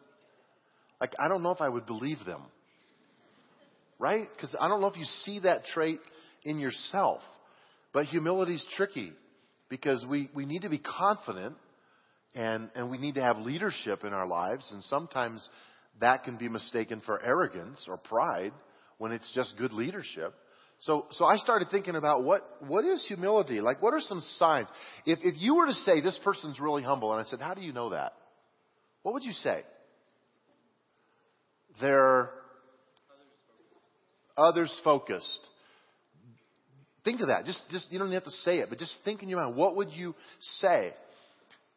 like 1.02 1.16
I 1.20 1.28
don't 1.28 1.42
know 1.42 1.52
if 1.52 1.62
I 1.62 1.70
would 1.70 1.88
believe 1.88 2.20
them. 2.26 2.42
Right? 4.00 4.28
Because 4.36 4.56
I 4.60 4.68
don't 4.68 4.82
know 4.82 4.88
if 4.88 4.98
you 4.98 5.06
see 5.06 5.40
that 5.40 5.66
trait 5.66 6.00
in 6.44 6.60
yourself. 6.60 7.22
But 7.94 8.06
humility 8.06 8.54
is 8.54 8.66
tricky 8.76 9.12
because 9.70 10.06
we, 10.08 10.30
we 10.36 10.46
need 10.46 10.62
to 10.62 10.70
be 10.70 10.78
confident 10.78 11.56
and, 12.36 12.70
and 12.76 12.92
we 12.92 13.00
need 13.00 13.16
to 13.16 13.22
have 13.22 13.38
leadership 13.38 14.04
in 14.04 14.14
our 14.14 14.28
lives. 14.28 14.72
And 14.72 14.84
sometimes 14.84 15.48
that 16.00 16.24
can 16.24 16.38
be 16.38 16.48
mistaken 16.48 17.02
for 17.04 17.20
arrogance 17.24 17.88
or 17.90 17.98
pride 17.98 18.54
when 19.00 19.12
it's 19.12 19.32
just 19.34 19.58
good 19.58 19.74
leadership. 19.74 20.34
So, 20.80 21.08
so 21.12 21.26
I 21.26 21.38
started 21.38 21.70
thinking 21.72 21.96
about 21.96 22.24
what, 22.24 22.44
what 22.68 22.86
is 22.86 23.06
humility? 23.08 23.62
Like, 23.62 23.82
what 23.82 23.94
are 23.94 24.00
some 24.00 24.22
signs? 24.38 24.68
If, 25.06 25.20
if 25.24 25.36
you 25.38 25.56
were 25.56 25.66
to 25.66 25.74
say 25.74 26.02
this 26.02 26.20
person's 26.24 26.60
really 26.60 26.84
humble, 26.84 27.12
and 27.14 27.20
I 27.20 27.24
said, 27.24 27.40
how 27.40 27.56
do 27.56 27.62
you 27.62 27.74
know 27.74 27.90
that? 27.90 28.14
What 29.02 29.14
would 29.14 29.24
you 29.24 29.32
say? 29.32 29.62
They're 31.82 32.30
others 34.36 34.74
focused. 34.84 35.40
Think 37.04 37.22
of 37.22 37.30
that. 37.30 37.46
Just, 37.46 37.64
just, 37.72 37.92
you 37.92 37.98
don't 37.98 38.12
have 38.12 38.26
to 38.26 38.32
say 38.32 38.60
it, 38.60 38.70
but 38.70 38.78
just 38.78 38.96
think 39.04 39.24
in 39.24 39.30
your 39.30 39.44
mind, 39.44 39.56
what 39.56 39.76
would 39.78 39.92
you 39.94 40.14
say? 40.40 40.94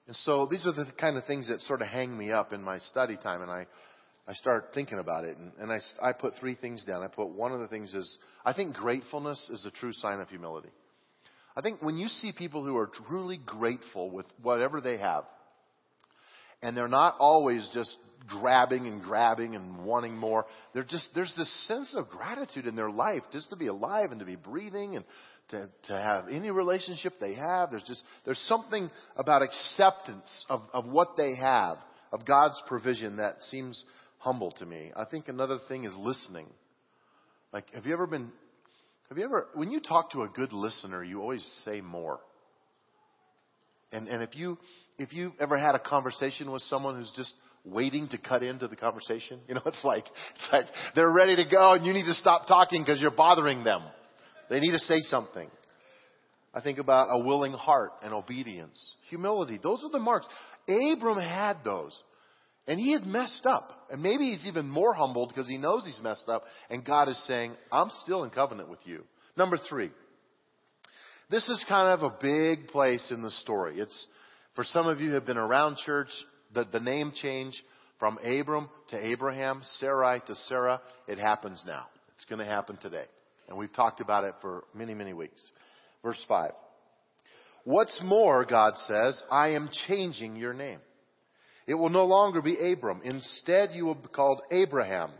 And 0.06 0.16
so 0.16 0.46
these 0.50 0.66
are 0.66 0.72
the 0.72 0.86
kind 0.98 1.16
of 1.16 1.24
things 1.24 1.48
that 1.48 1.60
sort 1.60 1.82
of 1.82 1.88
hang 1.88 2.16
me 2.16 2.32
up 2.32 2.52
in 2.52 2.62
my 2.62 2.80
study 2.80 3.16
time, 3.16 3.42
and 3.42 3.50
I, 3.50 3.66
I 4.30 4.34
start 4.34 4.66
thinking 4.74 5.00
about 5.00 5.24
it, 5.24 5.36
and, 5.36 5.52
and 5.58 5.72
I, 5.72 6.08
I 6.08 6.12
put 6.12 6.34
three 6.38 6.54
things 6.54 6.84
down. 6.84 7.02
I 7.02 7.08
put 7.08 7.30
one 7.30 7.50
of 7.50 7.58
the 7.58 7.66
things 7.66 7.92
is, 7.94 8.18
I 8.44 8.52
think 8.52 8.76
gratefulness 8.76 9.50
is 9.52 9.66
a 9.66 9.72
true 9.72 9.92
sign 9.92 10.20
of 10.20 10.28
humility. 10.28 10.68
I 11.56 11.62
think 11.62 11.82
when 11.82 11.96
you 11.96 12.06
see 12.06 12.30
people 12.32 12.64
who 12.64 12.76
are 12.76 12.88
truly 13.08 13.40
grateful 13.44 14.08
with 14.08 14.26
whatever 14.40 14.80
they 14.80 14.98
have, 14.98 15.24
And 16.62 16.76
they're 16.76 16.88
not 16.88 17.16
always 17.18 17.68
just 17.72 17.96
grabbing 18.28 18.86
and 18.86 19.02
grabbing 19.02 19.56
and 19.56 19.84
wanting 19.84 20.16
more. 20.16 20.44
They're 20.74 20.84
just, 20.84 21.08
there's 21.14 21.32
this 21.36 21.66
sense 21.66 21.94
of 21.96 22.08
gratitude 22.08 22.66
in 22.66 22.76
their 22.76 22.90
life 22.90 23.22
just 23.32 23.50
to 23.50 23.56
be 23.56 23.68
alive 23.68 24.10
and 24.10 24.20
to 24.20 24.26
be 24.26 24.36
breathing 24.36 24.96
and 24.96 25.04
to, 25.50 25.68
to 25.88 25.92
have 25.92 26.28
any 26.28 26.50
relationship 26.50 27.14
they 27.18 27.34
have. 27.34 27.70
There's 27.70 27.84
just, 27.84 28.02
there's 28.24 28.38
something 28.46 28.90
about 29.16 29.42
acceptance 29.42 30.46
of, 30.48 30.60
of 30.72 30.86
what 30.86 31.16
they 31.16 31.34
have, 31.36 31.78
of 32.12 32.26
God's 32.26 32.62
provision 32.68 33.16
that 33.16 33.40
seems 33.44 33.82
humble 34.20 34.52
to 34.52 34.66
me. 34.66 34.92
I 34.94 35.04
think 35.10 35.28
another 35.28 35.58
thing 35.66 35.84
is 35.84 35.94
listening. 35.98 36.46
Like, 37.52 37.64
have 37.74 37.86
you 37.86 37.92
ever 37.92 38.06
been, 38.06 38.30
have 39.08 39.18
you 39.18 39.24
ever, 39.24 39.48
when 39.54 39.70
you 39.70 39.80
talk 39.80 40.12
to 40.12 40.22
a 40.22 40.28
good 40.28 40.52
listener, 40.52 41.02
you 41.02 41.20
always 41.20 41.44
say 41.64 41.80
more. 41.80 42.20
And, 43.92 44.06
and 44.06 44.22
if 44.22 44.36
you, 44.36 44.56
if 44.98 45.12
you've 45.12 45.32
ever 45.40 45.58
had 45.58 45.74
a 45.74 45.80
conversation 45.80 46.52
with 46.52 46.62
someone 46.62 46.96
who's 46.96 47.12
just 47.16 47.34
waiting 47.64 48.08
to 48.08 48.18
cut 48.18 48.42
into 48.42 48.68
the 48.68 48.76
conversation, 48.76 49.40
you 49.48 49.54
know, 49.54 49.62
it's 49.66 49.84
like, 49.84 50.04
it's 50.04 50.48
like 50.52 50.66
they're 50.94 51.10
ready 51.10 51.36
to 51.36 51.44
go 51.50 51.72
and 51.72 51.84
you 51.84 51.92
need 51.92 52.06
to 52.06 52.14
stop 52.14 52.46
talking 52.46 52.82
because 52.82 53.00
you're 53.00 53.10
bothering 53.10 53.64
them. 53.64 53.82
They 54.50 54.60
need 54.60 54.72
to 54.72 54.78
say 54.78 55.00
something. 55.00 55.48
I 56.52 56.60
think 56.60 56.78
about 56.78 57.08
a 57.10 57.24
willing 57.24 57.52
heart 57.52 57.92
and 58.02 58.12
obedience, 58.12 58.94
humility. 59.08 59.58
Those 59.62 59.82
are 59.84 59.90
the 59.90 60.00
marks. 60.00 60.26
Abram 60.68 61.18
had 61.18 61.58
those. 61.64 61.96
And 62.70 62.78
he 62.78 62.92
had 62.92 63.04
messed 63.04 63.46
up. 63.46 63.88
And 63.90 64.00
maybe 64.00 64.30
he's 64.30 64.46
even 64.46 64.70
more 64.70 64.94
humbled 64.94 65.30
because 65.30 65.48
he 65.48 65.58
knows 65.58 65.84
he's 65.84 66.00
messed 66.00 66.28
up. 66.28 66.44
And 66.70 66.84
God 66.84 67.08
is 67.08 67.20
saying, 67.26 67.56
I'm 67.72 67.90
still 68.04 68.22
in 68.22 68.30
covenant 68.30 68.70
with 68.70 68.78
you. 68.84 69.02
Number 69.36 69.58
three. 69.68 69.90
This 71.28 71.48
is 71.48 71.64
kind 71.68 71.88
of 71.88 72.04
a 72.04 72.16
big 72.22 72.68
place 72.68 73.10
in 73.10 73.22
the 73.22 73.30
story. 73.32 73.80
It's, 73.80 74.06
for 74.54 74.62
some 74.62 74.86
of 74.86 75.00
you 75.00 75.08
who 75.08 75.14
have 75.14 75.26
been 75.26 75.36
around 75.36 75.78
church, 75.84 76.10
the, 76.54 76.64
the 76.64 76.78
name 76.78 77.10
change 77.20 77.60
from 77.98 78.18
Abram 78.18 78.68
to 78.90 79.04
Abraham, 79.04 79.62
Sarai 79.80 80.20
to 80.28 80.36
Sarah, 80.36 80.80
it 81.08 81.18
happens 81.18 81.64
now. 81.66 81.86
It's 82.14 82.24
going 82.26 82.38
to 82.38 82.44
happen 82.44 82.76
today. 82.80 83.06
And 83.48 83.58
we've 83.58 83.72
talked 83.72 84.00
about 84.00 84.22
it 84.22 84.34
for 84.40 84.62
many, 84.74 84.94
many 84.94 85.12
weeks. 85.12 85.42
Verse 86.04 86.24
5. 86.28 86.52
What's 87.64 88.00
more, 88.04 88.44
God 88.44 88.76
says, 88.76 89.20
I 89.28 89.50
am 89.50 89.70
changing 89.88 90.36
your 90.36 90.52
name. 90.52 90.78
It 91.70 91.74
will 91.74 91.88
no 91.88 92.04
longer 92.04 92.42
be 92.42 92.72
Abram. 92.72 93.00
Instead, 93.04 93.70
you 93.74 93.84
will 93.84 93.94
be 93.94 94.08
called 94.08 94.40
Abraham. 94.50 95.12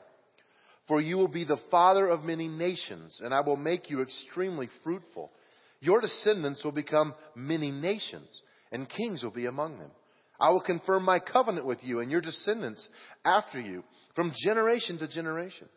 For 0.89 1.01
you 1.01 1.17
will 1.17 1.29
be 1.29 1.45
the 1.45 1.61
father 1.71 2.09
of 2.09 2.25
many 2.25 2.49
nations, 2.49 3.21
and 3.23 3.33
I 3.33 3.41
will 3.41 3.57
make 3.57 3.89
you 3.89 4.03
extremely 4.03 4.69
fruitful. 4.83 5.31
Your 5.79 6.01
descendants 6.01 6.65
will 6.65 6.73
become 6.73 7.15
many 7.37 7.71
nations, 7.71 8.27
and 8.73 8.89
kings 8.89 9.23
will 9.23 9.31
be 9.31 9.47
among 9.47 9.79
them. 9.79 9.93
I 10.41 10.51
will 10.51 10.61
confirm 10.61 11.05
my 11.05 11.21
covenant 11.21 11.67
with 11.67 11.79
you 11.85 12.01
and 12.01 12.11
your 12.11 12.21
descendants 12.21 12.89
after 13.25 13.61
you, 13.61 13.85
from 14.17 14.35
generation 14.45 14.99
to 14.99 15.07
generation. 15.07 15.69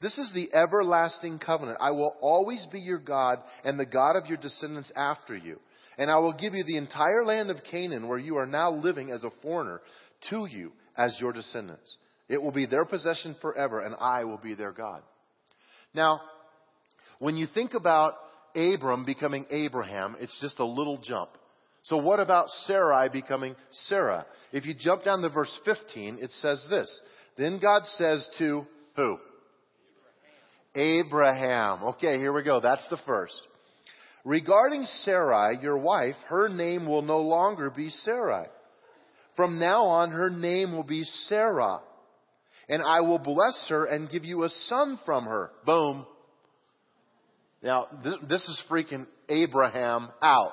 This 0.00 0.16
is 0.16 0.32
the 0.32 0.48
everlasting 0.54 1.40
covenant. 1.40 1.76
I 1.78 1.90
will 1.90 2.16
always 2.22 2.66
be 2.72 2.80
your 2.80 3.00
God 3.00 3.40
and 3.66 3.78
the 3.78 3.84
God 3.84 4.16
of 4.16 4.28
your 4.28 4.38
descendants 4.38 4.90
after 4.96 5.36
you. 5.36 5.58
And 5.98 6.10
I 6.10 6.16
will 6.16 6.32
give 6.32 6.54
you 6.54 6.64
the 6.64 6.78
entire 6.78 7.22
land 7.26 7.50
of 7.50 7.62
Canaan 7.70 8.08
where 8.08 8.18
you 8.18 8.38
are 8.38 8.46
now 8.46 8.72
living 8.72 9.10
as 9.10 9.24
a 9.24 9.30
foreigner 9.42 9.82
to 10.30 10.46
you 10.46 10.72
as 10.96 11.16
your 11.20 11.32
descendants. 11.32 11.96
It 12.28 12.40
will 12.40 12.52
be 12.52 12.66
their 12.66 12.84
possession 12.84 13.36
forever 13.40 13.80
and 13.80 13.94
I 13.98 14.24
will 14.24 14.38
be 14.38 14.54
their 14.54 14.72
God. 14.72 15.02
Now, 15.94 16.20
when 17.18 17.36
you 17.36 17.46
think 17.52 17.74
about 17.74 18.14
Abram 18.54 19.04
becoming 19.04 19.46
Abraham, 19.50 20.16
it's 20.20 20.38
just 20.40 20.58
a 20.58 20.64
little 20.64 20.98
jump. 20.98 21.30
So 21.84 21.96
what 21.96 22.20
about 22.20 22.48
Sarai 22.48 23.08
becoming 23.08 23.56
Sarah? 23.70 24.24
If 24.52 24.66
you 24.66 24.74
jump 24.78 25.04
down 25.04 25.20
to 25.22 25.28
verse 25.28 25.52
15, 25.64 26.18
it 26.20 26.30
says 26.32 26.64
this. 26.70 27.00
Then 27.36 27.58
God 27.60 27.82
says 27.86 28.28
to 28.38 28.66
who? 28.94 29.18
Abraham. 30.74 31.82
Okay, 31.84 32.18
here 32.18 32.32
we 32.32 32.42
go. 32.42 32.60
That's 32.60 32.88
the 32.88 32.98
first. 33.06 33.40
Regarding 34.24 34.84
Sarai, 34.84 35.58
your 35.60 35.78
wife, 35.78 36.14
her 36.28 36.48
name 36.48 36.86
will 36.86 37.02
no 37.02 37.18
longer 37.18 37.70
be 37.70 37.90
Sarai. 37.90 38.46
From 39.36 39.58
now 39.58 39.84
on, 39.84 40.10
her 40.10 40.30
name 40.30 40.72
will 40.72 40.84
be 40.84 41.04
Sarah. 41.04 41.80
And 42.68 42.82
I 42.82 43.00
will 43.00 43.18
bless 43.18 43.66
her 43.68 43.84
and 43.84 44.10
give 44.10 44.24
you 44.24 44.44
a 44.44 44.48
son 44.48 44.98
from 45.04 45.24
her. 45.24 45.50
Boom. 45.66 46.06
Now, 47.62 47.86
this 48.28 48.42
is 48.42 48.62
freaking 48.70 49.06
Abraham 49.28 50.10
out. 50.20 50.52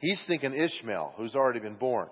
He's 0.00 0.22
thinking 0.26 0.54
Ishmael, 0.54 1.14
who's 1.16 1.34
already 1.34 1.60
been 1.60 1.74
born. 1.74 2.08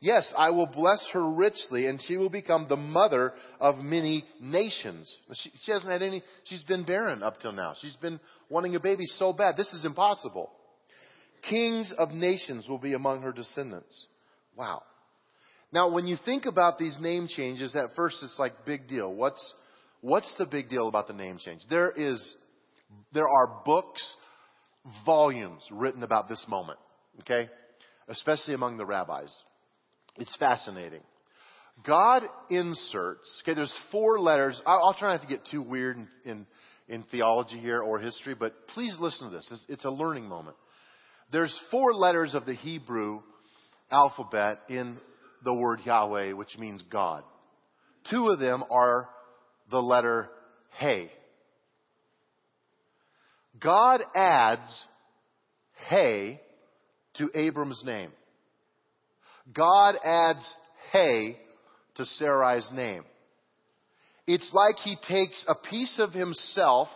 Yes, 0.00 0.32
I 0.36 0.50
will 0.50 0.66
bless 0.66 1.08
her 1.12 1.34
richly, 1.34 1.86
and 1.86 2.00
she 2.02 2.16
will 2.16 2.28
become 2.28 2.66
the 2.68 2.76
mother 2.76 3.32
of 3.58 3.78
many 3.78 4.24
nations. 4.40 5.16
She, 5.32 5.50
she, 5.62 5.72
hasn't 5.72 5.90
had 5.90 6.02
any, 6.02 6.22
she's 6.44 6.62
been 6.64 6.84
barren 6.84 7.22
up 7.22 7.40
till 7.40 7.52
now. 7.52 7.74
She's 7.80 7.96
been 7.96 8.20
wanting 8.50 8.76
a 8.76 8.80
baby 8.80 9.06
so 9.06 9.32
bad. 9.32 9.56
This 9.56 9.72
is 9.72 9.86
impossible. 9.86 10.50
Kings 11.48 11.94
of 11.96 12.10
nations 12.10 12.68
will 12.68 12.78
be 12.78 12.92
among 12.92 13.22
her 13.22 13.32
descendants. 13.32 14.06
Wow. 14.56 14.82
Now, 15.72 15.90
when 15.90 16.06
you 16.06 16.16
think 16.24 16.46
about 16.46 16.78
these 16.78 16.96
name 17.00 17.28
changes, 17.28 17.76
at 17.76 17.94
first 17.94 18.16
it's 18.22 18.38
like 18.38 18.52
big 18.64 18.88
deal. 18.88 19.12
What's, 19.12 19.54
what's 20.00 20.32
the 20.38 20.46
big 20.46 20.68
deal 20.68 20.88
about 20.88 21.08
the 21.08 21.14
name 21.14 21.38
change? 21.38 21.60
There 21.68 21.90
is, 21.90 22.34
there 23.12 23.28
are 23.28 23.62
books, 23.64 24.16
volumes 25.04 25.62
written 25.70 26.02
about 26.02 26.28
this 26.28 26.44
moment. 26.48 26.78
Okay? 27.20 27.48
Especially 28.08 28.54
among 28.54 28.76
the 28.76 28.86
rabbis. 28.86 29.30
It's 30.16 30.34
fascinating. 30.36 31.02
God 31.86 32.22
inserts, 32.48 33.42
okay, 33.42 33.54
there's 33.54 33.74
four 33.92 34.18
letters. 34.18 34.60
I'll, 34.64 34.96
try 34.98 35.12
not 35.12 35.22
to 35.22 35.28
get 35.28 35.44
too 35.50 35.60
weird 35.60 35.98
in, 35.98 36.08
in, 36.24 36.46
in, 36.88 37.02
theology 37.10 37.58
here 37.58 37.82
or 37.82 37.98
history, 37.98 38.34
but 38.34 38.54
please 38.68 38.96
listen 38.98 39.28
to 39.28 39.36
this. 39.36 39.46
It's, 39.52 39.66
it's 39.68 39.84
a 39.84 39.90
learning 39.90 40.26
moment. 40.26 40.56
There's 41.32 41.54
four 41.70 41.92
letters 41.92 42.34
of 42.34 42.46
the 42.46 42.54
Hebrew 42.54 43.20
alphabet 43.90 44.58
in 44.68 44.98
the 45.44 45.54
word 45.54 45.80
Yahweh, 45.84 46.32
which 46.32 46.56
means 46.58 46.82
God. 46.90 47.22
Two 48.10 48.28
of 48.28 48.38
them 48.38 48.64
are 48.70 49.08
the 49.70 49.82
letter 49.82 50.28
Hey. 50.78 51.10
God 53.60 54.02
adds 54.14 54.84
Hey 55.88 56.40
to 57.14 57.30
Abram's 57.34 57.82
name. 57.84 58.10
God 59.54 59.96
adds 60.04 60.54
Hey 60.92 61.38
to 61.96 62.04
Sarai's 62.20 62.68
name. 62.72 63.04
It's 64.26 64.50
like 64.52 64.76
he 64.76 64.96
takes 65.08 65.44
a 65.48 65.54
piece 65.70 65.98
of 66.00 66.12
himself 66.12 66.88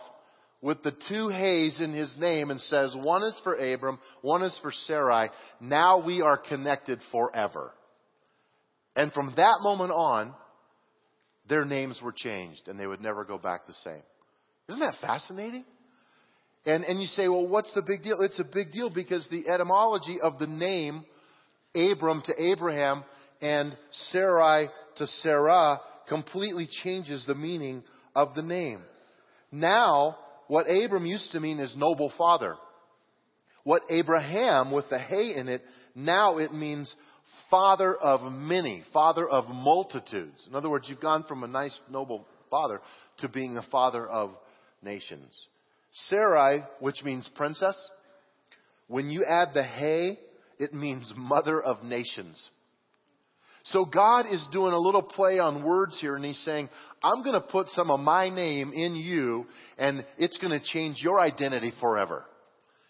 with 0.61 0.83
the 0.83 0.93
two 1.09 1.29
Hays 1.29 1.81
in 1.81 1.93
his 1.93 2.15
name 2.19 2.51
and 2.51 2.61
says, 2.61 2.95
one 2.95 3.23
is 3.23 3.39
for 3.43 3.55
Abram, 3.55 3.99
one 4.21 4.43
is 4.43 4.57
for 4.61 4.71
Sarai. 4.71 5.29
Now 5.59 6.03
we 6.03 6.21
are 6.21 6.37
connected 6.37 6.99
forever. 7.11 7.71
And 8.95 9.11
from 9.13 9.33
that 9.37 9.61
moment 9.61 9.91
on, 9.91 10.35
their 11.49 11.65
names 11.65 11.99
were 12.03 12.13
changed 12.15 12.67
and 12.67 12.79
they 12.79 12.87
would 12.87 13.01
never 13.01 13.25
go 13.25 13.37
back 13.37 13.65
the 13.65 13.73
same. 13.73 14.03
Isn't 14.69 14.81
that 14.81 14.95
fascinating? 15.01 15.65
And, 16.65 16.83
and 16.83 17.01
you 17.01 17.07
say, 17.07 17.27
well, 17.27 17.47
what's 17.47 17.73
the 17.73 17.81
big 17.81 18.03
deal? 18.03 18.21
It's 18.21 18.39
a 18.39 18.45
big 18.53 18.71
deal 18.71 18.91
because 18.93 19.27
the 19.29 19.49
etymology 19.49 20.19
of 20.21 20.37
the 20.37 20.47
name 20.47 21.03
Abram 21.73 22.21
to 22.25 22.33
Abraham 22.37 23.03
and 23.41 23.75
Sarai 23.91 24.69
to 24.97 25.07
Sarah 25.07 25.79
completely 26.07 26.69
changes 26.83 27.25
the 27.25 27.33
meaning 27.33 27.83
of 28.15 28.35
the 28.35 28.43
name. 28.43 28.81
Now, 29.51 30.17
what 30.51 30.69
Abram 30.69 31.05
used 31.05 31.31
to 31.31 31.39
mean 31.39 31.59
is 31.59 31.77
noble 31.77 32.11
father. 32.17 32.57
What 33.63 33.83
Abraham 33.89 34.73
with 34.73 34.89
the 34.89 34.99
hay 34.99 35.33
in 35.37 35.47
it, 35.47 35.61
now 35.95 36.39
it 36.39 36.51
means 36.51 36.93
father 37.49 37.95
of 37.95 38.29
many, 38.33 38.83
father 38.91 39.25
of 39.25 39.47
multitudes. 39.47 40.45
In 40.49 40.53
other 40.53 40.69
words, 40.69 40.89
you've 40.89 40.99
gone 40.99 41.23
from 41.23 41.45
a 41.45 41.47
nice, 41.47 41.79
noble 41.89 42.27
father 42.49 42.81
to 43.19 43.29
being 43.29 43.55
a 43.55 43.61
father 43.71 44.05
of 44.05 44.31
nations. 44.83 45.47
Sarai, 45.93 46.65
which 46.81 47.01
means 47.01 47.31
princess, 47.33 47.89
when 48.89 49.09
you 49.09 49.23
add 49.23 49.53
the 49.53 49.63
hay, 49.63 50.19
it 50.59 50.73
means 50.73 51.13
mother 51.15 51.61
of 51.61 51.81
nations. 51.85 52.49
So 53.63 53.85
God 53.85 54.25
is 54.29 54.45
doing 54.51 54.73
a 54.73 54.77
little 54.79 55.03
play 55.03 55.39
on 55.39 55.63
words 55.63 55.99
here 55.99 56.15
and 56.15 56.25
he's 56.25 56.39
saying, 56.43 56.69
I'm 57.03 57.23
going 57.23 57.39
to 57.39 57.47
put 57.47 57.67
some 57.69 57.91
of 57.91 57.99
my 57.99 58.29
name 58.29 58.73
in 58.73 58.95
you 58.95 59.45
and 59.77 60.05
it's 60.17 60.37
going 60.37 60.57
to 60.57 60.65
change 60.65 60.97
your 61.01 61.19
identity 61.19 61.71
forever. 61.79 62.25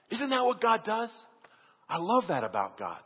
Isn't 0.09 0.29
that 0.29 0.45
what 0.45 0.61
God 0.61 0.81
does? 0.85 1.11
I 1.89 1.97
love 1.97 2.25
that 2.29 2.43
about 2.43 2.77
God. 2.77 2.99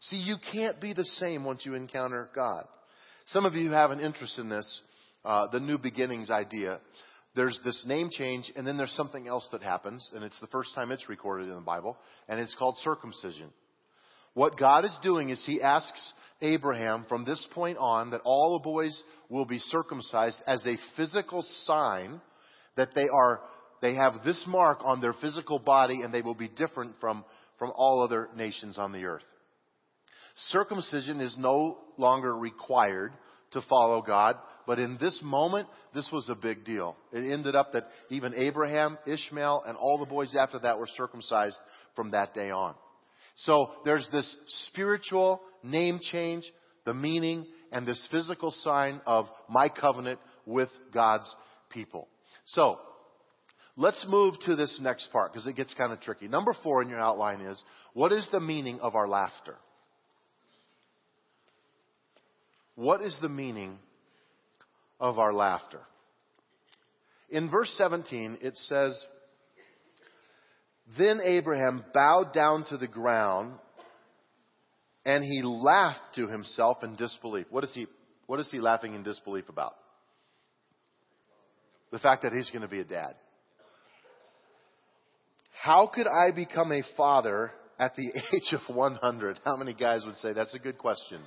See, 0.00 0.16
you 0.16 0.36
can't 0.52 0.80
be 0.80 0.92
the 0.92 1.04
same 1.04 1.44
once 1.44 1.64
you 1.64 1.74
encounter 1.74 2.28
God. 2.34 2.64
Some 3.26 3.46
of 3.46 3.54
you 3.54 3.70
have 3.70 3.90
an 3.90 4.00
interest 4.00 4.38
in 4.38 4.48
this, 4.48 4.80
uh, 5.24 5.46
the 5.50 5.60
new 5.60 5.78
beginnings 5.78 6.30
idea 6.30 6.80
there's 7.34 7.58
this 7.64 7.84
name 7.86 8.10
change, 8.10 8.50
and 8.54 8.66
then 8.66 8.76
there's 8.76 8.92
something 8.92 9.26
else 9.26 9.48
that 9.50 9.62
happens, 9.62 10.08
and 10.14 10.22
it's 10.22 10.38
the 10.40 10.46
first 10.48 10.74
time 10.74 10.92
it's 10.92 11.08
recorded 11.08 11.48
in 11.48 11.54
the 11.54 11.60
Bible, 11.60 11.96
and 12.28 12.38
it's 12.38 12.54
called 12.54 12.76
circumcision. 12.78 13.50
What 14.34 14.58
God 14.58 14.84
is 14.84 14.96
doing 15.02 15.30
is 15.30 15.44
He 15.44 15.60
asks 15.60 16.12
Abraham 16.40 17.06
from 17.08 17.24
this 17.24 17.46
point 17.52 17.78
on 17.78 18.10
that 18.10 18.22
all 18.24 18.58
the 18.58 18.64
boys 18.64 19.02
will 19.28 19.44
be 19.44 19.58
circumcised 19.58 20.36
as 20.46 20.64
a 20.66 20.76
physical 20.96 21.42
sign 21.64 22.20
that 22.76 22.94
they 22.94 23.08
are 23.08 23.40
they 23.84 23.94
have 23.94 24.24
this 24.24 24.42
mark 24.48 24.78
on 24.82 25.02
their 25.02 25.12
physical 25.12 25.58
body 25.58 26.00
and 26.00 26.12
they 26.12 26.22
will 26.22 26.34
be 26.34 26.48
different 26.48 26.94
from, 27.02 27.22
from 27.58 27.70
all 27.76 28.02
other 28.02 28.30
nations 28.34 28.78
on 28.78 28.92
the 28.92 29.04
earth. 29.04 29.24
Circumcision 30.36 31.20
is 31.20 31.36
no 31.38 31.76
longer 31.98 32.34
required 32.34 33.12
to 33.52 33.60
follow 33.68 34.00
God, 34.00 34.36
but 34.66 34.78
in 34.78 34.96
this 34.98 35.20
moment, 35.22 35.68
this 35.94 36.08
was 36.10 36.30
a 36.30 36.34
big 36.34 36.64
deal. 36.64 36.96
It 37.12 37.30
ended 37.30 37.54
up 37.54 37.72
that 37.72 37.84
even 38.08 38.32
Abraham, 38.34 38.96
Ishmael, 39.06 39.64
and 39.66 39.76
all 39.76 39.98
the 39.98 40.06
boys 40.06 40.34
after 40.34 40.58
that 40.60 40.78
were 40.78 40.88
circumcised 40.96 41.58
from 41.94 42.12
that 42.12 42.32
day 42.32 42.50
on. 42.50 42.74
So 43.36 43.70
there's 43.84 44.08
this 44.12 44.36
spiritual 44.68 45.40
name 45.62 46.00
change, 46.00 46.44
the 46.84 46.94
meaning, 46.94 47.46
and 47.72 47.86
this 47.86 48.06
physical 48.10 48.50
sign 48.50 49.00
of 49.06 49.26
my 49.48 49.68
covenant 49.68 50.20
with 50.46 50.68
God's 50.92 51.34
people. 51.70 52.08
So, 52.46 52.78
let's 53.76 54.06
move 54.08 54.34
to 54.42 54.54
this 54.54 54.78
next 54.80 55.10
part 55.10 55.32
because 55.32 55.46
it 55.46 55.56
gets 55.56 55.74
kind 55.74 55.92
of 55.92 56.00
tricky. 56.00 56.28
Number 56.28 56.54
four 56.62 56.82
in 56.82 56.88
your 56.88 57.00
outline 57.00 57.40
is 57.40 57.62
what 57.94 58.12
is 58.12 58.28
the 58.30 58.40
meaning 58.40 58.80
of 58.80 58.94
our 58.94 59.08
laughter? 59.08 59.56
What 62.76 63.02
is 63.02 63.16
the 63.20 63.28
meaning 63.28 63.78
of 65.00 65.18
our 65.18 65.32
laughter? 65.32 65.80
In 67.30 67.50
verse 67.50 67.72
17, 67.78 68.38
it 68.42 68.56
says, 68.56 69.04
Then 70.98 71.20
Abraham 71.22 71.84
bowed 71.94 72.32
down 72.32 72.64
to 72.66 72.76
the 72.76 72.86
ground 72.86 73.58
and 75.04 75.24
he 75.24 75.42
laughed 75.42 76.14
to 76.16 76.28
himself 76.28 76.82
in 76.82 76.96
disbelief. 76.96 77.46
What 77.50 77.64
is 77.64 77.74
he, 77.74 77.86
what 78.26 78.40
is 78.40 78.50
he 78.50 78.58
laughing 78.58 78.94
in 78.94 79.02
disbelief 79.02 79.48
about? 79.48 79.74
The 81.90 81.98
fact 81.98 82.22
that 82.22 82.32
he's 82.32 82.50
going 82.50 82.62
to 82.62 82.68
be 82.68 82.80
a 82.80 82.84
dad. 82.84 83.14
How 85.62 85.90
could 85.92 86.06
I 86.06 86.30
become 86.34 86.72
a 86.72 86.82
father 86.96 87.52
at 87.78 87.96
the 87.96 88.08
age 88.34 88.52
of 88.52 88.74
100? 88.74 89.38
How 89.44 89.56
many 89.56 89.74
guys 89.74 90.04
would 90.04 90.16
say 90.16 90.32
that's 90.32 90.54
a 90.54 90.58
good 90.58 90.78
question? 90.78 91.20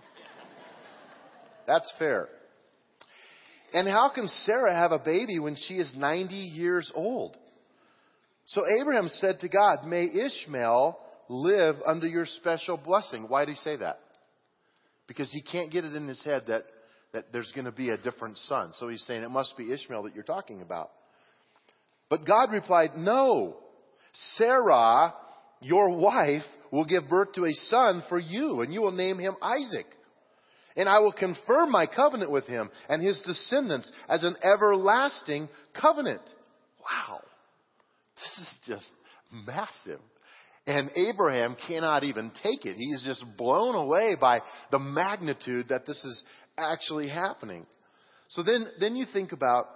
That's 1.65 1.91
fair. 1.97 2.27
And 3.73 3.87
how 3.87 4.11
can 4.13 4.27
Sarah 4.27 4.73
have 4.73 4.91
a 4.91 4.99
baby 4.99 5.39
when 5.39 5.55
she 5.55 5.75
is 5.75 5.93
90 5.95 6.33
years 6.33 6.91
old? 6.95 7.35
So 8.47 8.63
Abraham 8.65 9.09
said 9.09 9.39
to 9.41 9.49
God, 9.49 9.85
May 9.85 10.05
Ishmael 10.05 10.97
live 11.29 11.75
under 11.85 12.07
your 12.07 12.25
special 12.25 12.77
blessing. 12.77 13.25
Why 13.27 13.45
did 13.45 13.51
he 13.51 13.57
say 13.57 13.75
that? 13.77 13.99
Because 15.07 15.31
he 15.31 15.41
can't 15.41 15.71
get 15.71 15.83
it 15.83 15.93
in 15.93 16.07
his 16.07 16.23
head 16.23 16.43
that, 16.47 16.63
that 17.13 17.25
there's 17.33 17.51
going 17.53 17.65
to 17.65 17.71
be 17.71 17.89
a 17.89 17.97
different 17.97 18.37
son. 18.37 18.71
So 18.73 18.87
he's 18.87 19.03
saying 19.05 19.23
it 19.23 19.29
must 19.29 19.57
be 19.57 19.71
Ishmael 19.71 20.03
that 20.03 20.15
you're 20.15 20.23
talking 20.23 20.61
about. 20.61 20.91
But 22.09 22.25
God 22.25 22.51
replied, 22.51 22.91
No. 22.95 23.57
Sarah, 24.35 25.13
your 25.61 25.95
wife, 25.95 26.43
will 26.71 26.85
give 26.85 27.09
birth 27.09 27.33
to 27.33 27.45
a 27.45 27.53
son 27.53 28.01
for 28.09 28.17
you, 28.17 28.61
and 28.61 28.73
you 28.73 28.81
will 28.81 28.91
name 28.91 29.19
him 29.19 29.35
Isaac. 29.41 29.85
And 30.75 30.87
I 30.87 30.99
will 30.99 31.11
confirm 31.11 31.71
my 31.71 31.85
covenant 31.85 32.31
with 32.31 32.45
him 32.45 32.69
and 32.87 33.03
his 33.03 33.21
descendants 33.25 33.91
as 34.07 34.23
an 34.23 34.35
everlasting 34.41 35.49
covenant. 35.79 36.21
Wow. 36.79 37.21
This 38.17 38.47
is 38.47 38.59
just 38.65 38.93
massive. 39.45 39.99
And 40.65 40.91
Abraham 40.95 41.55
cannot 41.67 42.03
even 42.03 42.31
take 42.43 42.65
it. 42.65 42.75
He's 42.75 43.03
just 43.05 43.23
blown 43.37 43.75
away 43.75 44.15
by 44.19 44.41
the 44.69 44.79
magnitude 44.79 45.69
that 45.69 45.85
this 45.85 46.03
is 46.03 46.21
actually 46.57 47.07
happening. 47.07 47.65
So 48.29 48.43
then, 48.43 48.67
then 48.79 48.95
you 48.95 49.05
think 49.13 49.31
about 49.31 49.67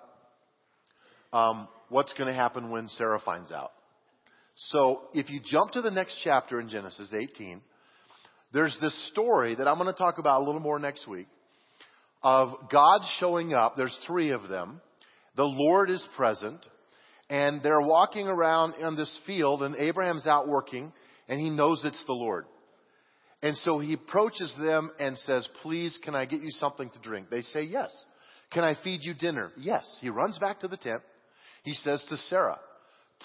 um, 1.31 1.69
what's 1.89 2.13
going 2.13 2.27
to 2.27 2.33
happen 2.33 2.71
when 2.71 2.89
Sarah 2.89 3.21
finds 3.23 3.51
out. 3.51 3.71
So 4.55 5.03
if 5.13 5.29
you 5.29 5.39
jump 5.43 5.71
to 5.71 5.81
the 5.81 5.91
next 5.91 6.19
chapter 6.23 6.59
in 6.59 6.67
Genesis 6.67 7.13
18, 7.13 7.61
there's 8.53 8.77
this 8.81 9.09
story 9.11 9.55
that 9.55 9.67
I'm 9.67 9.77
going 9.77 9.87
to 9.87 9.97
talk 9.97 10.17
about 10.17 10.41
a 10.41 10.45
little 10.45 10.59
more 10.59 10.77
next 10.77 11.07
week 11.07 11.27
of 12.21 12.69
God 12.71 13.01
showing 13.19 13.53
up. 13.53 13.75
There's 13.75 13.97
three 14.05 14.31
of 14.31 14.49
them. 14.49 14.81
The 15.35 15.45
Lord 15.45 15.89
is 15.89 16.05
present, 16.15 16.59
and 17.31 17.63
they're 17.63 17.81
walking 17.81 18.27
around 18.27 18.75
in 18.75 18.97
this 18.97 19.19
field, 19.25 19.63
and 19.63 19.73
Abraham's 19.77 20.27
out 20.27 20.49
working, 20.49 20.91
and 21.29 21.39
he 21.39 21.49
knows 21.49 21.81
it's 21.85 22.05
the 22.05 22.13
Lord. 22.13 22.45
And 23.41 23.55
so 23.57 23.79
he 23.79 23.93
approaches 23.93 24.53
them 24.61 24.91
and 24.99 25.17
says, 25.17 25.47
Please, 25.61 25.97
can 26.03 26.13
I 26.13 26.25
get 26.25 26.41
you 26.41 26.51
something 26.51 26.89
to 26.89 26.99
drink? 26.99 27.29
They 27.31 27.41
say, 27.41 27.63
Yes. 27.63 27.89
Can 28.51 28.65
I 28.65 28.75
feed 28.83 28.99
you 29.03 29.13
dinner? 29.13 29.51
Yes. 29.57 29.97
He 30.01 30.09
runs 30.09 30.37
back 30.37 30.59
to 30.59 30.67
the 30.67 30.75
tent. 30.75 31.01
He 31.63 31.73
says 31.73 32.05
to 32.09 32.17
Sarah, 32.17 32.59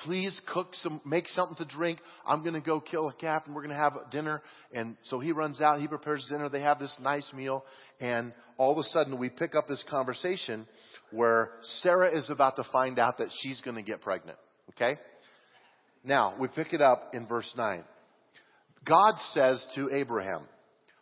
please 0.04 0.40
cook 0.52 0.68
some, 0.74 1.00
make 1.04 1.28
something 1.28 1.56
to 1.56 1.64
drink. 1.64 1.98
I'm 2.26 2.42
going 2.42 2.54
to 2.54 2.60
go 2.60 2.80
kill 2.80 3.08
a 3.08 3.14
calf 3.14 3.42
and 3.46 3.54
we're 3.54 3.62
going 3.62 3.74
to 3.74 3.80
have 3.80 3.94
dinner. 4.10 4.42
And 4.72 4.96
so 5.04 5.18
he 5.18 5.32
runs 5.32 5.60
out, 5.60 5.80
he 5.80 5.88
prepares 5.88 6.26
dinner. 6.30 6.48
They 6.48 6.60
have 6.60 6.78
this 6.78 6.96
nice 7.00 7.28
meal. 7.34 7.64
And 8.00 8.32
all 8.56 8.72
of 8.72 8.78
a 8.78 8.84
sudden 8.84 9.18
we 9.18 9.30
pick 9.30 9.54
up 9.54 9.66
this 9.66 9.84
conversation 9.88 10.66
where 11.10 11.50
Sarah 11.80 12.16
is 12.16 12.30
about 12.30 12.56
to 12.56 12.64
find 12.72 12.98
out 12.98 13.18
that 13.18 13.28
she's 13.40 13.60
going 13.60 13.76
to 13.76 13.82
get 13.82 14.00
pregnant. 14.00 14.38
Okay? 14.70 14.98
Now, 16.04 16.34
we 16.38 16.48
pick 16.48 16.72
it 16.72 16.80
up 16.80 17.10
in 17.14 17.26
verse 17.26 17.52
9. 17.56 17.84
God 18.84 19.14
says 19.32 19.66
to 19.74 19.90
Abraham, 19.92 20.42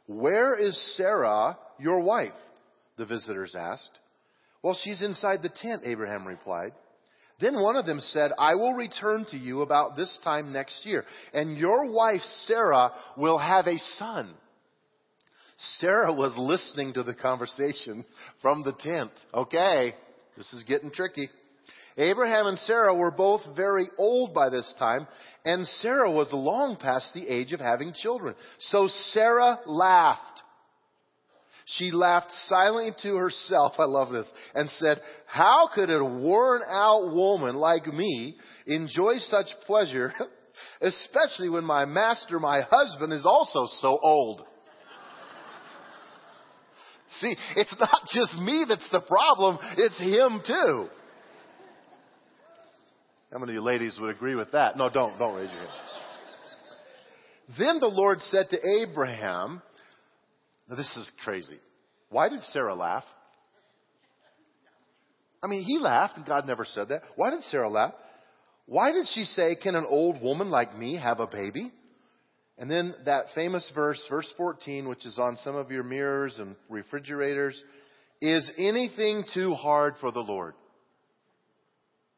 Where 0.06 0.54
is 0.54 0.96
Sarah, 0.96 1.58
your 1.78 2.02
wife? 2.02 2.32
The 2.96 3.06
visitors 3.06 3.54
asked. 3.58 3.98
Well, 4.62 4.78
she's 4.82 5.02
inside 5.02 5.42
the 5.42 5.50
tent, 5.50 5.82
Abraham 5.84 6.26
replied. 6.26 6.72
Then 7.40 7.60
one 7.60 7.76
of 7.76 7.84
them 7.84 8.00
said, 8.00 8.30
I 8.38 8.54
will 8.54 8.74
return 8.74 9.26
to 9.30 9.36
you 9.36 9.62
about 9.62 9.96
this 9.96 10.18
time 10.24 10.52
next 10.52 10.86
year, 10.86 11.04
and 11.32 11.58
your 11.58 11.90
wife 11.92 12.22
Sarah 12.46 12.92
will 13.16 13.38
have 13.38 13.66
a 13.66 13.76
son. 13.98 14.32
Sarah 15.56 16.12
was 16.12 16.34
listening 16.36 16.94
to 16.94 17.02
the 17.02 17.14
conversation 17.14 18.04
from 18.42 18.62
the 18.62 18.74
tent. 18.78 19.10
Okay, 19.32 19.94
this 20.36 20.52
is 20.52 20.64
getting 20.64 20.90
tricky. 20.90 21.30
Abraham 21.96 22.48
and 22.48 22.58
Sarah 22.58 22.94
were 22.94 23.12
both 23.12 23.42
very 23.54 23.88
old 23.98 24.34
by 24.34 24.48
this 24.48 24.72
time, 24.78 25.06
and 25.44 25.66
Sarah 25.66 26.10
was 26.10 26.32
long 26.32 26.76
past 26.76 27.14
the 27.14 27.28
age 27.28 27.52
of 27.52 27.60
having 27.60 27.92
children. 27.92 28.34
So 28.58 28.88
Sarah 29.12 29.60
laughed. 29.64 30.42
She 31.66 31.92
laughed 31.92 32.30
silently 32.46 32.92
to 33.02 33.16
herself, 33.16 33.74
I 33.78 33.84
love 33.84 34.10
this, 34.10 34.26
and 34.54 34.68
said, 34.70 35.00
How 35.26 35.68
could 35.72 35.88
a 35.88 36.04
worn 36.04 36.62
out 36.68 37.12
woman 37.12 37.54
like 37.54 37.86
me 37.86 38.36
enjoy 38.66 39.18
such 39.18 39.46
pleasure, 39.66 40.12
especially 40.80 41.48
when 41.48 41.64
my 41.64 41.84
master, 41.84 42.40
my 42.40 42.62
husband, 42.68 43.12
is 43.12 43.24
also 43.24 43.66
so 43.80 43.98
old? 44.02 44.44
See, 47.20 47.36
it's 47.56 47.74
not 47.78 48.00
just 48.12 48.36
me 48.38 48.64
that's 48.68 48.88
the 48.90 49.00
problem, 49.00 49.58
it's 49.76 49.98
him 50.00 50.42
too. 50.46 50.88
How 53.32 53.38
many 53.38 53.52
of 53.52 53.54
you 53.56 53.62
ladies 53.62 53.98
would 54.00 54.14
agree 54.14 54.34
with 54.34 54.52
that? 54.52 54.76
No, 54.76 54.88
don't, 54.90 55.18
don't 55.18 55.34
raise 55.34 55.50
your 55.50 55.58
hand. 55.58 55.70
Then 57.58 57.80
the 57.80 57.88
Lord 57.88 58.20
said 58.20 58.46
to 58.50 58.58
Abraham, 58.82 59.60
now, 60.68 60.76
this 60.76 60.96
is 60.96 61.10
crazy. 61.22 61.58
Why 62.08 62.28
did 62.28 62.40
Sarah 62.42 62.74
laugh? 62.74 63.04
I 65.42 65.46
mean, 65.46 65.62
he 65.62 65.78
laughed 65.78 66.16
and 66.16 66.24
God 66.24 66.46
never 66.46 66.64
said 66.64 66.88
that. 66.88 67.02
Why 67.16 67.30
did 67.30 67.42
Sarah 67.44 67.68
laugh? 67.68 67.92
Why 68.66 68.92
did 68.92 69.06
she 69.12 69.24
say, 69.24 69.56
Can 69.56 69.74
an 69.74 69.84
old 69.86 70.22
woman 70.22 70.50
like 70.50 70.76
me 70.76 70.96
have 70.96 71.20
a 71.20 71.26
baby? 71.26 71.70
And 72.56 72.70
then 72.70 72.94
that 73.04 73.26
famous 73.34 73.70
verse, 73.74 74.02
verse 74.08 74.32
14, 74.36 74.88
which 74.88 75.04
is 75.04 75.18
on 75.18 75.36
some 75.38 75.56
of 75.56 75.70
your 75.70 75.82
mirrors 75.82 76.38
and 76.38 76.54
refrigerators, 76.68 77.60
is 78.20 78.50
anything 78.56 79.24
too 79.34 79.54
hard 79.54 79.94
for 80.00 80.12
the 80.12 80.20
Lord? 80.20 80.54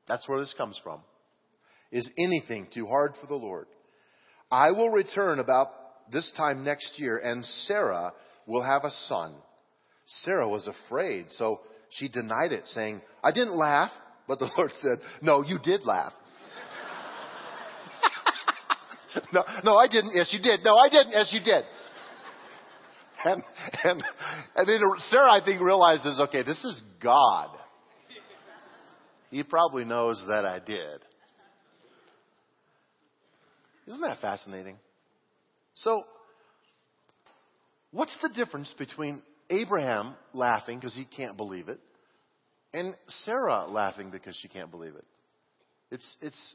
That's 0.06 0.28
where 0.28 0.38
this 0.38 0.54
comes 0.56 0.78
from. 0.82 1.00
Is 1.90 2.08
anything 2.18 2.68
too 2.72 2.86
hard 2.86 3.14
for 3.20 3.26
the 3.26 3.34
Lord? 3.34 3.66
I 4.50 4.72
will 4.72 4.90
return 4.90 5.40
about 5.40 5.70
this 6.12 6.30
time 6.36 6.64
next 6.64 6.98
year, 6.98 7.18
and 7.18 7.44
Sarah 7.44 8.12
will 8.46 8.62
have 8.62 8.84
a 8.84 8.90
son. 9.08 9.34
Sarah 10.22 10.48
was 10.48 10.68
afraid, 10.68 11.26
so 11.30 11.60
she 11.90 12.08
denied 12.08 12.52
it, 12.52 12.66
saying, 12.68 13.00
I 13.24 13.32
didn't 13.32 13.56
laugh. 13.56 13.90
But 14.28 14.38
the 14.38 14.50
Lord 14.56 14.72
said, 14.80 14.98
No, 15.22 15.42
you 15.42 15.58
did 15.58 15.84
laugh. 15.84 16.12
no, 19.32 19.44
no, 19.64 19.76
I 19.76 19.88
didn't. 19.88 20.12
Yes, 20.14 20.32
you 20.32 20.40
did. 20.40 20.60
No, 20.64 20.76
I 20.76 20.88
didn't. 20.88 21.12
Yes, 21.12 21.30
you 21.32 21.40
did. 21.40 21.64
And, 23.24 23.42
and, 23.84 24.04
and 24.56 24.68
then 24.68 24.80
Sarah, 25.10 25.32
I 25.32 25.40
think, 25.44 25.60
realizes, 25.60 26.20
okay, 26.20 26.42
this 26.42 26.62
is 26.64 26.82
God. 27.02 27.48
He 29.30 29.42
probably 29.42 29.84
knows 29.84 30.24
that 30.28 30.44
I 30.44 30.60
did. 30.60 31.00
Isn't 33.86 34.00
that 34.02 34.20
fascinating? 34.20 34.76
So, 35.74 36.04
What's 37.96 38.18
the 38.20 38.28
difference 38.28 38.72
between 38.78 39.22
Abraham 39.48 40.16
laughing 40.34 40.78
because 40.78 40.94
he 40.94 41.06
can't 41.06 41.34
believe 41.34 41.70
it 41.70 41.80
and 42.74 42.94
Sarah 43.08 43.66
laughing 43.66 44.10
because 44.10 44.36
she 44.36 44.48
can't 44.48 44.70
believe 44.70 44.94
it? 44.94 45.04
It's, 45.90 46.16
it's, 46.20 46.54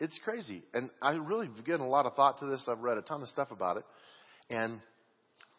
it's 0.00 0.18
crazy. 0.24 0.62
And 0.72 0.90
I 1.02 1.12
really 1.12 1.48
given 1.64 1.80
a 1.80 1.88
lot 1.88 2.06
of 2.06 2.14
thought 2.14 2.38
to 2.40 2.46
this. 2.46 2.68
I've 2.68 2.80
read 2.80 2.98
a 2.98 3.02
ton 3.02 3.22
of 3.22 3.28
stuff 3.28 3.50
about 3.50 3.78
it. 3.78 3.84
And 4.50 4.80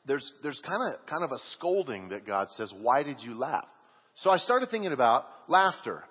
there's, 0.06 0.32
there's 0.43 0.62
kind 0.65 0.82
of, 0.82 1.06
kind 1.08 1.23
of 1.23 1.32
a 1.32 1.38
scolding 1.52 2.10
that 2.10 2.25
God 2.25 2.47
says, 2.52 2.73
why 2.82 3.04
did 3.04 3.17
you 3.21 3.36
laugh? 3.36 3.67
So 4.15 4.30
I 4.30 4.38
started 4.38 4.69
thinking 4.69 4.91
about 4.91 5.25
laughter. 5.47 6.04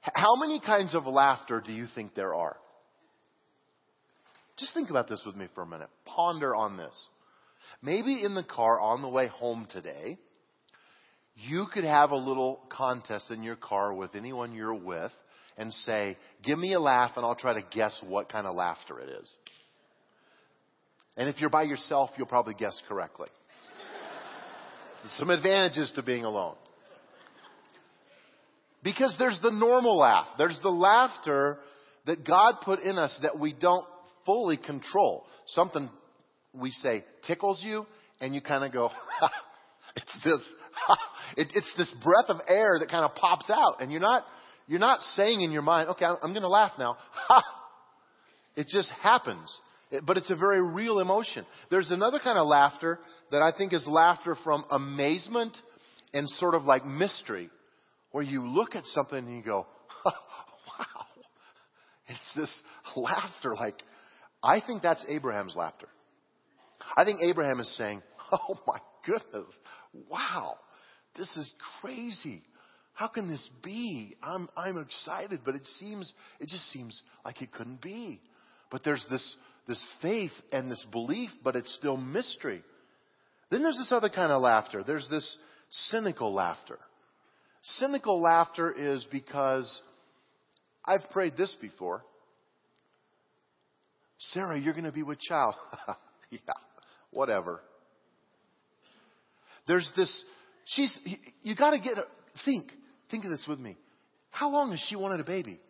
How 0.00 0.36
many 0.36 0.60
kinds 0.60 0.94
of 0.94 1.06
laughter 1.06 1.62
do 1.64 1.72
you 1.72 1.86
think 1.94 2.14
there 2.14 2.34
are? 2.34 2.56
Just 4.58 4.72
think 4.72 4.90
about 4.90 5.08
this 5.08 5.22
with 5.26 5.36
me 5.36 5.48
for 5.54 5.62
a 5.62 5.66
minute. 5.66 5.88
Ponder 6.04 6.54
on 6.54 6.76
this. 6.76 6.94
Maybe 7.82 8.22
in 8.22 8.34
the 8.34 8.44
car 8.44 8.80
on 8.80 9.02
the 9.02 9.08
way 9.08 9.26
home 9.26 9.66
today, 9.70 10.18
you 11.34 11.66
could 11.72 11.84
have 11.84 12.10
a 12.10 12.16
little 12.16 12.60
contest 12.70 13.30
in 13.30 13.42
your 13.42 13.56
car 13.56 13.92
with 13.92 14.14
anyone 14.14 14.54
you're 14.54 14.74
with 14.74 15.12
and 15.56 15.72
say, 15.72 16.16
Give 16.42 16.58
me 16.58 16.72
a 16.74 16.80
laugh 16.80 17.12
and 17.16 17.24
I'll 17.24 17.34
try 17.34 17.54
to 17.54 17.66
guess 17.70 18.02
what 18.06 18.28
kind 18.28 18.46
of 18.46 18.54
laughter 18.54 19.00
it 19.00 19.08
is. 19.08 19.30
And 21.16 21.28
if 21.28 21.40
you're 21.40 21.50
by 21.50 21.62
yourself, 21.62 22.10
you'll 22.16 22.26
probably 22.26 22.54
guess 22.54 22.80
correctly. 22.88 23.28
Some 25.16 25.30
advantages 25.30 25.90
to 25.96 26.02
being 26.02 26.24
alone. 26.24 26.56
Because 28.82 29.16
there's 29.18 29.40
the 29.42 29.50
normal 29.50 29.98
laugh. 29.98 30.26
There's 30.38 30.58
the 30.62 30.70
laughter 30.70 31.58
that 32.06 32.24
God 32.24 32.56
put 32.64 32.80
in 32.80 32.98
us 32.98 33.18
that 33.22 33.38
we 33.38 33.52
don't 33.52 33.84
fully 34.24 34.56
control. 34.56 35.24
Something 35.46 35.90
we 36.52 36.70
say 36.70 37.04
tickles 37.26 37.62
you, 37.64 37.86
and 38.20 38.34
you 38.34 38.40
kind 38.40 38.64
of 38.64 38.72
go, 38.72 38.90
it's 39.96 40.18
this, 40.24 40.52
it, 41.36 41.48
it's 41.54 41.74
this 41.76 41.92
breath 42.02 42.26
of 42.28 42.36
air 42.48 42.78
that 42.80 42.90
kind 42.90 43.04
of 43.04 43.14
pops 43.14 43.50
out, 43.50 43.80
and 43.80 43.90
you're 43.90 44.00
not, 44.00 44.24
you're 44.66 44.80
not 44.80 45.00
saying 45.14 45.40
in 45.40 45.52
your 45.52 45.62
mind, 45.62 45.88
okay, 45.90 46.04
I'm, 46.04 46.32
going 46.32 46.42
to 46.42 46.48
laugh 46.48 46.72
now. 46.78 46.96
Ha! 47.28 47.42
It 48.56 48.68
just 48.68 48.90
happens. 49.02 49.54
But 50.04 50.16
it's 50.16 50.30
a 50.30 50.36
very 50.36 50.62
real 50.62 50.98
emotion. 50.98 51.46
There's 51.70 51.90
another 51.90 52.18
kind 52.18 52.38
of 52.38 52.46
laughter 52.46 52.98
that 53.30 53.42
I 53.42 53.52
think 53.56 53.72
is 53.72 53.86
laughter 53.86 54.36
from 54.42 54.64
amazement 54.70 55.56
and 56.12 56.28
sort 56.28 56.54
of 56.54 56.64
like 56.64 56.84
mystery, 56.84 57.50
where 58.10 58.24
you 58.24 58.46
look 58.46 58.74
at 58.74 58.84
something 58.86 59.18
and 59.18 59.36
you 59.36 59.42
go, 59.42 59.66
wow. 60.04 61.06
It's 62.08 62.34
this 62.34 62.62
laughter 62.96 63.54
like, 63.54 63.74
I 64.42 64.60
think 64.66 64.82
that's 64.82 65.04
Abraham's 65.08 65.54
laughter. 65.54 65.88
I 66.96 67.04
think 67.04 67.20
Abraham 67.22 67.60
is 67.60 67.76
saying, 67.76 68.02
Oh 68.32 68.58
my 68.66 68.78
goodness, 69.04 69.46
wow, 70.10 70.56
this 71.16 71.36
is 71.36 71.52
crazy. 71.80 72.42
How 72.96 73.08
can 73.08 73.28
this 73.28 73.46
be? 73.62 74.16
I'm, 74.22 74.48
I'm 74.56 74.78
excited, 74.78 75.40
but 75.44 75.54
it 75.54 75.66
seems, 75.78 76.10
it 76.40 76.48
just 76.48 76.72
seems 76.72 77.02
like 77.26 77.42
it 77.42 77.52
couldn't 77.52 77.82
be. 77.82 78.22
But 78.70 78.84
there's 78.84 79.06
this, 79.10 79.36
this 79.68 79.84
faith 80.00 80.32
and 80.50 80.70
this 80.70 80.84
belief, 80.90 81.28
but 81.44 81.56
it's 81.56 81.72
still 81.74 81.98
mystery. 81.98 82.62
Then 83.50 83.62
there's 83.62 83.76
this 83.76 83.92
other 83.92 84.08
kind 84.08 84.32
of 84.32 84.40
laughter. 84.40 84.82
There's 84.82 85.06
this 85.10 85.36
cynical 85.90 86.32
laughter. 86.32 86.78
Cynical 87.62 88.18
laughter 88.18 88.72
is 88.72 89.06
because 89.12 89.82
I've 90.82 91.10
prayed 91.10 91.36
this 91.36 91.54
before. 91.60 92.02
Sarah, 94.16 94.58
you're 94.58 94.72
going 94.72 94.84
to 94.84 94.92
be 94.92 95.02
with 95.02 95.20
child. 95.20 95.54
yeah, 96.30 96.38
whatever. 97.10 97.60
There's 99.68 99.92
this, 99.96 100.24
she's, 100.64 100.98
you 101.42 101.54
got 101.54 101.72
to 101.72 101.78
get, 101.78 101.98
think, 102.46 102.70
think 103.10 103.24
of 103.24 103.30
this 103.30 103.44
with 103.48 103.58
me. 103.58 103.76
How 104.30 104.50
long 104.50 104.70
has 104.70 104.84
she 104.88 104.96
wanted 104.96 105.20
a 105.20 105.24
baby? 105.24 105.60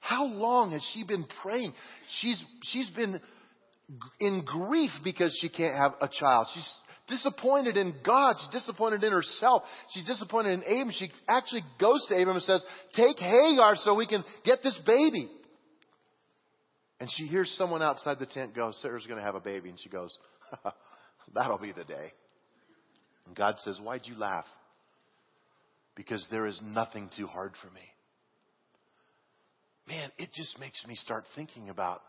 How 0.00 0.24
long 0.24 0.72
has 0.72 0.88
she 0.94 1.04
been 1.04 1.26
praying? 1.42 1.72
She's, 2.20 2.42
she's 2.62 2.88
been 2.90 3.20
in 4.20 4.44
grief 4.44 4.90
because 5.04 5.36
she 5.40 5.48
can't 5.48 5.76
have 5.76 5.92
a 6.00 6.08
child. 6.08 6.46
She's 6.54 6.76
disappointed 7.08 7.76
in 7.76 7.94
God. 8.04 8.36
She's 8.38 8.60
disappointed 8.60 9.02
in 9.04 9.12
herself. 9.12 9.62
She's 9.90 10.06
disappointed 10.06 10.54
in 10.54 10.60
Abram. 10.62 10.92
She 10.92 11.10
actually 11.28 11.62
goes 11.80 12.04
to 12.08 12.14
Abram 12.14 12.36
and 12.36 12.44
says, 12.44 12.64
Take 12.94 13.18
Hagar 13.18 13.76
so 13.76 13.94
we 13.94 14.06
can 14.06 14.24
get 14.44 14.60
this 14.62 14.78
baby. 14.86 15.28
And 16.98 17.10
she 17.12 17.26
hears 17.26 17.50
someone 17.56 17.82
outside 17.82 18.18
the 18.18 18.26
tent 18.26 18.54
go, 18.54 18.72
Sarah's 18.80 19.06
going 19.06 19.18
to 19.18 19.24
have 19.24 19.34
a 19.34 19.40
baby. 19.40 19.68
And 19.68 19.78
she 19.78 19.88
goes, 19.88 20.16
That'll 21.34 21.58
be 21.58 21.72
the 21.72 21.84
day. 21.84 22.12
And 23.26 23.36
God 23.36 23.56
says, 23.58 23.78
Why'd 23.82 24.02
you 24.04 24.16
laugh? 24.16 24.46
Because 25.96 26.26
there 26.30 26.46
is 26.46 26.60
nothing 26.62 27.10
too 27.16 27.26
hard 27.26 27.52
for 27.60 27.68
me. 27.70 27.80
Man, 29.88 30.10
it 30.18 30.28
just 30.34 30.58
makes 30.60 30.84
me 30.86 30.94
start 30.94 31.24
thinking 31.34 31.68
about 31.68 32.02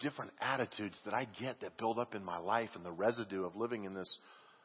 different 0.00 0.32
attitudes 0.40 1.00
that 1.04 1.14
I 1.14 1.26
get 1.40 1.60
that 1.60 1.78
build 1.78 1.98
up 1.98 2.14
in 2.14 2.24
my 2.24 2.38
life 2.38 2.70
and 2.74 2.84
the 2.84 2.90
residue 2.90 3.44
of 3.44 3.54
living 3.54 3.84
in 3.84 3.94
this, 3.94 4.18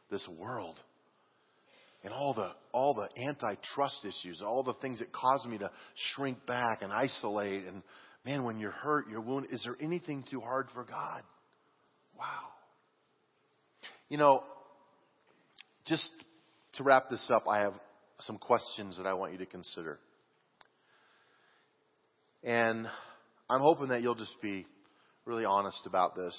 this 0.10 0.28
world. 0.38 0.76
And 2.04 2.14
all 2.14 2.34
the, 2.34 2.52
all 2.72 2.94
the 2.94 3.10
antitrust 3.22 4.06
issues, 4.06 4.42
all 4.42 4.64
the 4.64 4.74
things 4.82 5.00
that 5.00 5.12
cause 5.12 5.46
me 5.46 5.58
to 5.60 5.70
shrink 6.14 6.46
back 6.46 6.82
and 6.82 6.92
isolate 6.92 7.66
and 7.66 7.84
Man, 8.26 8.44
when 8.44 8.60
you're 8.60 8.72
hurt, 8.72 9.06
you're 9.10 9.22
wounded, 9.22 9.54
is 9.54 9.64
there 9.64 9.78
anything 9.82 10.26
too 10.30 10.42
hard 10.42 10.68
for 10.74 10.84
God? 10.84 11.24
Wow. 12.18 12.26
You 14.10 14.18
know, 14.18 14.44
just 15.86 16.10
to 16.74 16.84
wrap 16.84 17.10
this 17.10 17.30
up, 17.34 17.48
I 17.48 17.60
have 17.60 17.74
some 18.22 18.38
questions 18.38 18.98
that 18.98 19.06
I 19.06 19.14
want 19.14 19.32
you 19.32 19.38
to 19.40 19.46
consider. 19.46 19.98
And 22.44 22.88
I'm 23.50 23.62
hoping 23.62 23.90
that 23.90 24.02
you'll 24.02 24.16
just 24.16 24.42
be 24.42 24.66
really 25.26 25.46
honest 25.46 25.82
about 25.86 26.16
this 26.16 26.38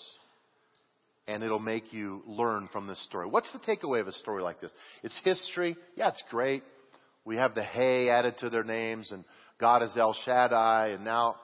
and 1.27 1.43
it'll 1.43 1.59
make 1.59 1.93
you 1.93 2.23
learn 2.27 2.69
from 2.73 2.87
this 2.87 3.03
story. 3.05 3.27
What's 3.29 3.53
the 3.53 3.59
takeaway 3.59 4.01
of 4.01 4.09
a 4.09 4.13
story 4.13 4.43
like 4.43 4.61
this? 4.61 4.73
It's 5.03 5.19
history. 5.23 5.77
Yeah, 5.95 6.09
it's 6.09 6.23
great. 6.31 6.63
We 7.25 7.37
have 7.37 7.55
the 7.55 7.63
hay 7.63 8.09
added 8.09 8.39
to 8.39 8.51
their 8.51 8.65
names 8.65 9.13
and 9.13 9.25
God 9.59 9.83
is 9.83 9.93
El 9.97 10.17
Shaddai 10.25 10.89
and 10.89 11.05
now 11.05 11.37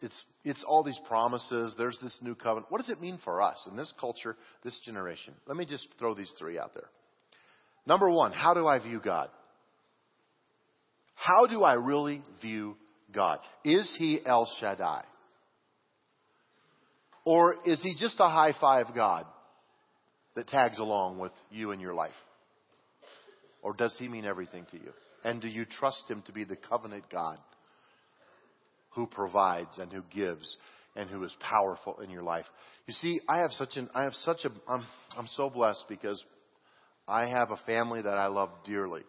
it's, 0.00 0.20
it's 0.44 0.64
all 0.66 0.84
these 0.84 0.98
promises. 1.08 1.74
There's 1.78 1.98
this 2.02 2.16
new 2.22 2.34
covenant. 2.34 2.70
What 2.70 2.78
does 2.78 2.90
it 2.90 3.00
mean 3.00 3.18
for 3.24 3.40
us 3.40 3.66
in 3.70 3.76
this 3.76 3.92
culture, 3.98 4.36
this 4.64 4.78
generation? 4.84 5.34
Let 5.46 5.56
me 5.56 5.64
just 5.64 5.88
throw 5.98 6.14
these 6.14 6.32
three 6.38 6.58
out 6.58 6.74
there. 6.74 6.88
Number 7.86 8.10
one, 8.10 8.32
how 8.32 8.54
do 8.54 8.66
I 8.66 8.78
view 8.78 9.00
God? 9.02 9.28
How 11.14 11.46
do 11.46 11.62
I 11.62 11.74
really 11.74 12.22
view 12.40 12.76
God? 13.14 13.38
Is 13.64 13.94
he 13.98 14.20
El 14.24 14.50
Shaddai? 14.60 15.04
Or 17.24 17.56
is 17.64 17.80
he 17.82 17.94
just 17.98 18.18
a 18.18 18.28
high 18.28 18.54
five 18.60 18.86
God 18.94 19.26
that 20.34 20.48
tags 20.48 20.78
along 20.78 21.18
with 21.18 21.32
you 21.50 21.70
in 21.70 21.80
your 21.80 21.94
life? 21.94 22.10
Or 23.62 23.74
does 23.74 23.94
he 23.98 24.08
mean 24.08 24.24
everything 24.24 24.66
to 24.72 24.76
you? 24.76 24.92
And 25.22 25.40
do 25.40 25.46
you 25.46 25.64
trust 25.64 26.10
him 26.10 26.22
to 26.26 26.32
be 26.32 26.42
the 26.42 26.56
covenant 26.56 27.04
God 27.12 27.38
who 28.94 29.06
provides 29.06 29.78
and 29.78 29.92
who 29.92 30.02
gives 30.12 30.56
and 30.94 31.08
who 31.08 31.24
is 31.24 31.34
powerful 31.40 32.00
in 32.00 32.10
your 32.10 32.22
life. 32.22 32.44
You 32.86 32.94
see, 32.94 33.20
I 33.28 33.38
have 33.38 33.52
such 33.52 33.76
an, 33.76 33.88
I 33.94 34.04
have 34.04 34.14
such 34.14 34.44
a, 34.44 34.50
I'm, 34.68 34.84
I'm 35.16 35.26
so 35.28 35.48
blessed 35.48 35.84
because 35.88 36.22
I 37.08 37.26
have 37.26 37.50
a 37.50 37.56
family 37.66 38.02
that 38.02 38.18
I 38.18 38.26
love 38.26 38.50
dearly. 38.66 39.02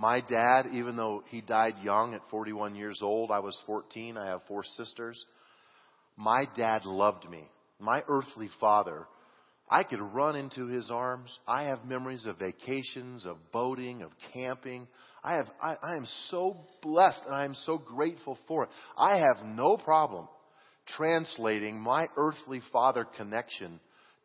My 0.00 0.22
dad, 0.22 0.66
even 0.72 0.96
though 0.96 1.22
he 1.28 1.42
died 1.42 1.74
young 1.82 2.14
at 2.14 2.22
41 2.30 2.74
years 2.74 3.00
old, 3.02 3.30
I 3.30 3.40
was 3.40 3.60
14. 3.66 4.16
I 4.16 4.28
have 4.28 4.40
four 4.48 4.64
sisters. 4.64 5.22
My 6.16 6.46
dad 6.56 6.86
loved 6.86 7.28
me. 7.28 7.46
My 7.78 8.02
earthly 8.08 8.48
father 8.58 9.06
I 9.70 9.84
could 9.84 10.00
run 10.00 10.34
into 10.34 10.66
his 10.66 10.90
arms. 10.90 11.38
I 11.46 11.64
have 11.64 11.84
memories 11.84 12.26
of 12.26 12.38
vacations, 12.38 13.24
of 13.24 13.36
boating, 13.52 14.02
of 14.02 14.10
camping. 14.32 14.88
I 15.22 15.34
have, 15.34 15.46
I, 15.62 15.76
I 15.80 15.96
am 15.96 16.06
so 16.28 16.56
blessed 16.82 17.22
and 17.26 17.34
I 17.34 17.44
am 17.44 17.54
so 17.54 17.78
grateful 17.78 18.36
for 18.48 18.64
it. 18.64 18.70
I 18.98 19.18
have 19.18 19.36
no 19.44 19.76
problem 19.76 20.26
translating 20.96 21.78
my 21.78 22.08
earthly 22.16 22.62
father 22.72 23.06
connection 23.16 23.78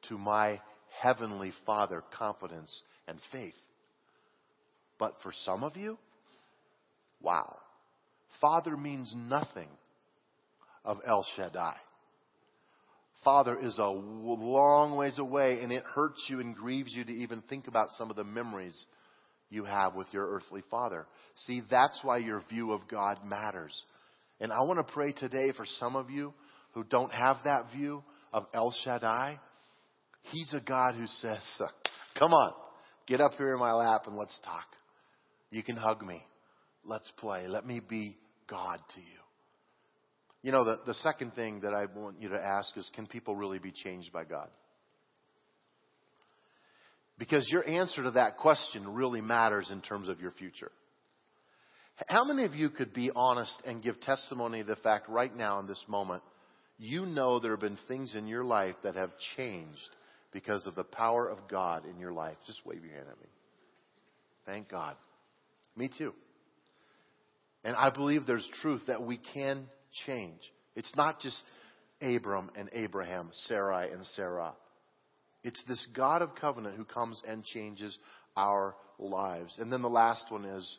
to 0.10 0.18
my 0.18 0.60
heavenly 1.02 1.52
father 1.66 2.02
confidence 2.18 2.82
and 3.08 3.20
faith. 3.32 3.54
But 4.98 5.16
for 5.24 5.32
some 5.44 5.64
of 5.64 5.78
you, 5.78 5.98
wow. 7.22 7.58
Father 8.42 8.76
means 8.78 9.14
nothing 9.16 9.68
of 10.84 10.98
El 11.06 11.26
Shaddai. 11.36 11.76
Father 13.24 13.58
is 13.60 13.80
a 13.80 13.88
long 13.88 14.96
ways 14.96 15.18
away, 15.18 15.60
and 15.62 15.72
it 15.72 15.84
hurts 15.84 16.24
you 16.30 16.40
and 16.40 16.56
grieves 16.56 16.94
you 16.94 17.04
to 17.04 17.12
even 17.12 17.42
think 17.50 17.68
about 17.68 17.90
some 17.92 18.10
of 18.10 18.16
the 18.16 18.24
memories 18.24 18.86
you 19.50 19.64
have 19.64 19.96
with 19.96 20.08
your 20.12 20.28
earthly 20.28 20.62
father. 20.70 21.08
See, 21.36 21.62
that's 21.70 22.00
why 22.04 22.18
your 22.18 22.44
view 22.50 22.72
of 22.72 22.82
God 22.90 23.26
matters. 23.26 23.84
And 24.40 24.52
I 24.52 24.62
want 24.62 24.86
to 24.86 24.94
pray 24.94 25.12
today 25.12 25.52
for 25.56 25.66
some 25.66 25.96
of 25.96 26.10
you 26.10 26.34
who 26.74 26.84
don't 26.84 27.12
have 27.12 27.38
that 27.46 27.72
view 27.76 28.04
of 28.32 28.46
El 28.54 28.76
Shaddai, 28.84 29.40
He's 30.32 30.54
a 30.54 30.60
God 30.60 30.96
who 30.96 31.08
says, 31.08 31.42
Come 32.20 32.34
on, 32.34 32.54
get 33.08 33.22
up 33.22 33.34
here 33.38 33.54
in 33.54 33.60
my 33.60 33.74
lap 33.74 34.04
and 34.08 34.16
let's 34.16 34.40
talk. 34.44 34.66
You 35.56 35.64
can 35.64 35.78
hug 35.78 36.06
me. 36.06 36.22
Let's 36.84 37.10
play. 37.16 37.48
Let 37.48 37.66
me 37.66 37.80
be 37.80 38.18
God 38.50 38.78
to 38.94 39.00
you. 39.00 39.06
You 40.42 40.52
know, 40.52 40.66
the, 40.66 40.82
the 40.86 40.94
second 40.96 41.32
thing 41.32 41.62
that 41.62 41.74
I 41.74 41.86
want 41.98 42.20
you 42.20 42.28
to 42.28 42.38
ask 42.38 42.76
is 42.76 42.92
can 42.94 43.08
people 43.08 43.38
really 43.38 43.58
be 43.58 43.72
changed 43.72 44.12
by 44.12 44.26
God? 44.26 44.50
Because 47.18 47.48
your 47.50 47.66
answer 47.66 48.04
to 48.04 48.12
that 48.12 48.36
question 48.36 48.96
really 48.96 49.22
matters 49.22 49.70
in 49.72 49.80
terms 49.80 50.10
of 50.10 50.20
your 50.20 50.32
future. 50.32 50.74
How 52.10 52.26
many 52.26 52.44
of 52.44 52.54
you 52.54 52.70
could 52.70 52.94
be 52.94 53.10
honest 53.16 53.64
and 53.66 53.82
give 53.82 53.98
testimony 54.02 54.60
of 54.60 54.68
the 54.68 54.76
fact 54.76 55.08
right 55.08 55.34
now 55.34 55.62
in 55.62 55.68
this 55.68 55.82
moment, 55.88 56.22
you 56.78 57.06
know 57.06 57.40
there 57.40 57.52
have 57.52 57.62
been 57.62 57.78
things 57.88 58.14
in 58.14 58.28
your 58.28 58.44
life 58.44 58.76
that 58.84 58.96
have 58.96 59.12
changed 59.38 59.80
because 60.34 60.68
of 60.68 60.76
the 60.76 60.84
power 60.84 61.30
of 61.30 61.48
God 61.50 61.86
in 61.86 61.98
your 61.98 62.12
life? 62.12 62.36
Just 62.46 62.66
wave 62.66 62.84
your 62.84 62.94
hand 62.94 63.08
at 63.10 63.22
me. 63.22 63.30
Thank 64.46 64.68
God. 64.68 64.98
Me 65.76 65.90
too. 65.96 66.14
And 67.64 67.76
I 67.76 67.90
believe 67.90 68.26
there's 68.26 68.48
truth 68.62 68.82
that 68.88 69.02
we 69.02 69.20
can 69.34 69.66
change. 70.06 70.40
It's 70.76 70.96
not 70.96 71.20
just 71.20 71.42
Abram 72.02 72.52
and 72.56 72.70
Abraham, 72.74 73.30
Sarai 73.32 73.92
and 73.92 74.06
Sarah. 74.06 74.54
It's 75.44 75.64
this 75.68 75.86
God 75.96 76.22
of 76.22 76.36
covenant 76.36 76.76
who 76.76 76.86
comes 76.86 77.22
and 77.28 77.44
changes 77.44 77.98
our 78.36 78.76
lives. 79.00 79.58
And 79.60 79.72
then 79.72 79.82
the 79.82 79.90
last 79.90 80.26
one 80.30 80.46
is 80.46 80.78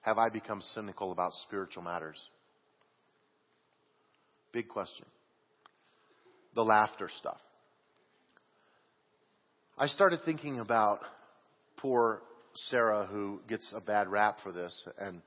Have 0.00 0.18
I 0.18 0.28
become 0.28 0.60
cynical 0.60 1.12
about 1.12 1.32
spiritual 1.46 1.82
matters? 1.82 2.20
Big 4.52 4.68
question. 4.68 5.06
The 6.54 6.62
laughter 6.62 7.08
stuff. 7.18 7.40
I 9.76 9.88
started 9.88 10.20
thinking 10.24 10.60
about 10.60 11.00
poor 11.78 12.22
Sarah 12.54 13.06
who 13.06 13.40
gets 13.48 13.72
a 13.76 13.80
bad 13.80 14.08
rap 14.08 14.38
for 14.42 14.52
this 14.52 14.86
and 14.98 15.22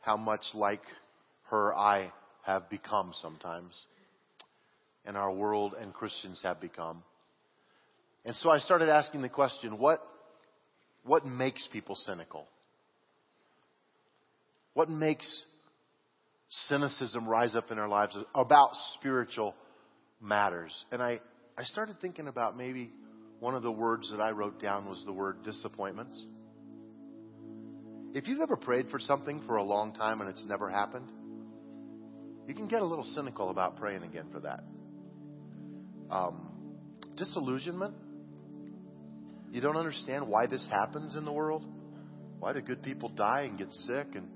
how 0.00 0.16
much 0.16 0.42
like 0.54 0.82
her 1.50 1.74
I 1.74 2.12
have 2.44 2.68
become 2.68 3.12
sometimes 3.20 3.74
and 5.04 5.16
our 5.16 5.32
world 5.32 5.74
and 5.78 5.92
Christians 5.92 6.40
have 6.42 6.60
become. 6.60 7.02
And 8.24 8.34
so 8.36 8.50
I 8.50 8.58
started 8.58 8.88
asking 8.88 9.22
the 9.22 9.28
question, 9.28 9.78
what, 9.78 10.00
what 11.04 11.26
makes 11.26 11.68
people 11.72 11.94
cynical? 11.94 12.46
What 14.72 14.88
makes 14.88 15.44
cynicism 16.68 17.28
rise 17.28 17.54
up 17.54 17.70
in 17.70 17.78
our 17.78 17.88
lives 17.88 18.16
about 18.34 18.70
spiritual 18.98 19.54
matters? 20.20 20.72
And 20.90 21.02
I, 21.02 21.20
I 21.56 21.64
started 21.64 21.96
thinking 22.00 22.28
about 22.28 22.56
maybe 22.56 22.90
one 23.44 23.54
of 23.54 23.62
the 23.62 23.70
words 23.70 24.10
that 24.10 24.22
I 24.22 24.30
wrote 24.30 24.58
down 24.58 24.88
was 24.88 25.04
the 25.04 25.12
word 25.12 25.42
disappointments. 25.44 26.18
If 28.14 28.26
you've 28.26 28.40
ever 28.40 28.56
prayed 28.56 28.88
for 28.88 28.98
something 28.98 29.42
for 29.46 29.56
a 29.56 29.62
long 29.62 29.92
time 29.92 30.22
and 30.22 30.30
it's 30.30 30.46
never 30.46 30.70
happened, 30.70 31.10
you 32.48 32.54
can 32.54 32.68
get 32.68 32.80
a 32.80 32.86
little 32.86 33.04
cynical 33.04 33.50
about 33.50 33.76
praying 33.76 34.02
again 34.02 34.28
for 34.32 34.40
that. 34.40 34.64
Um, 36.08 36.52
disillusionment. 37.18 37.94
You 39.50 39.60
don't 39.60 39.76
understand 39.76 40.26
why 40.26 40.46
this 40.46 40.66
happens 40.70 41.14
in 41.14 41.26
the 41.26 41.32
world. 41.32 41.66
Why 42.38 42.54
do 42.54 42.62
good 42.62 42.82
people 42.82 43.10
die 43.10 43.42
and 43.42 43.58
get 43.58 43.70
sick? 43.70 44.06
And 44.14 44.26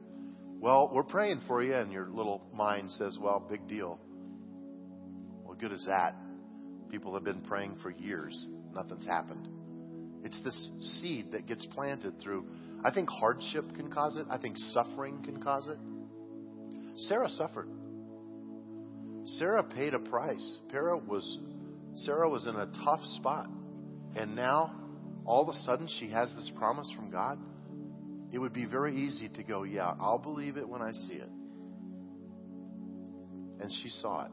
well, 0.61 0.91
we're 0.93 1.03
praying 1.03 1.41
for 1.49 1.63
you, 1.63 1.75
and 1.75 1.91
your 1.91 2.11
little 2.11 2.43
mind 2.53 2.93
says, 2.93 3.17
"Well, 3.19 3.41
big 3.41 3.67
deal." 3.69 3.99
What 5.45 5.59
good 5.59 5.73
is 5.73 5.87
that? 5.87 6.15
People 6.91 7.15
have 7.15 7.25
been 7.25 7.41
praying 7.41 7.77
for 7.83 7.91
years. 7.91 8.47
Nothing's 8.75 9.07
happened. 9.07 9.49
It's 10.25 10.41
this 10.43 10.71
seed 11.01 11.33
that 11.33 11.47
gets 11.47 11.65
planted 11.67 12.21
through. 12.21 12.47
I 12.85 12.91
think 12.93 13.09
hardship 13.09 13.65
can 13.75 13.91
cause 13.91 14.17
it. 14.17 14.27
I 14.31 14.39
think 14.39 14.57
suffering 14.57 15.23
can 15.23 15.43
cause 15.43 15.67
it. 15.67 15.79
Sarah 16.97 17.29
suffered. 17.29 17.69
Sarah 19.25 19.63
paid 19.63 19.95
a 19.95 19.99
price. 19.99 20.57
Sarah 20.71 20.97
was, 20.97 21.39
Sarah 21.95 22.29
was 22.29 22.47
in 22.47 22.57
a 22.57 22.67
tough 22.85 23.05
spot. 23.17 23.49
And 24.17 24.35
now, 24.35 24.75
all 25.25 25.43
of 25.43 25.49
a 25.49 25.59
sudden, 25.61 25.89
she 25.99 26.09
has 26.11 26.35
this 26.35 26.51
promise 26.57 26.91
from 26.97 27.11
God. 27.11 27.39
It 28.33 28.39
would 28.39 28.53
be 28.53 28.65
very 28.65 28.97
easy 28.97 29.29
to 29.29 29.43
go, 29.43 29.63
Yeah, 29.63 29.95
I'll 30.01 30.19
believe 30.19 30.57
it 30.57 30.69
when 30.69 30.83
I 30.83 30.93
see 30.93 31.15
it. 31.15 31.29
And 33.61 33.71
she 33.83 33.89
saw 33.89 34.27
it. 34.27 34.33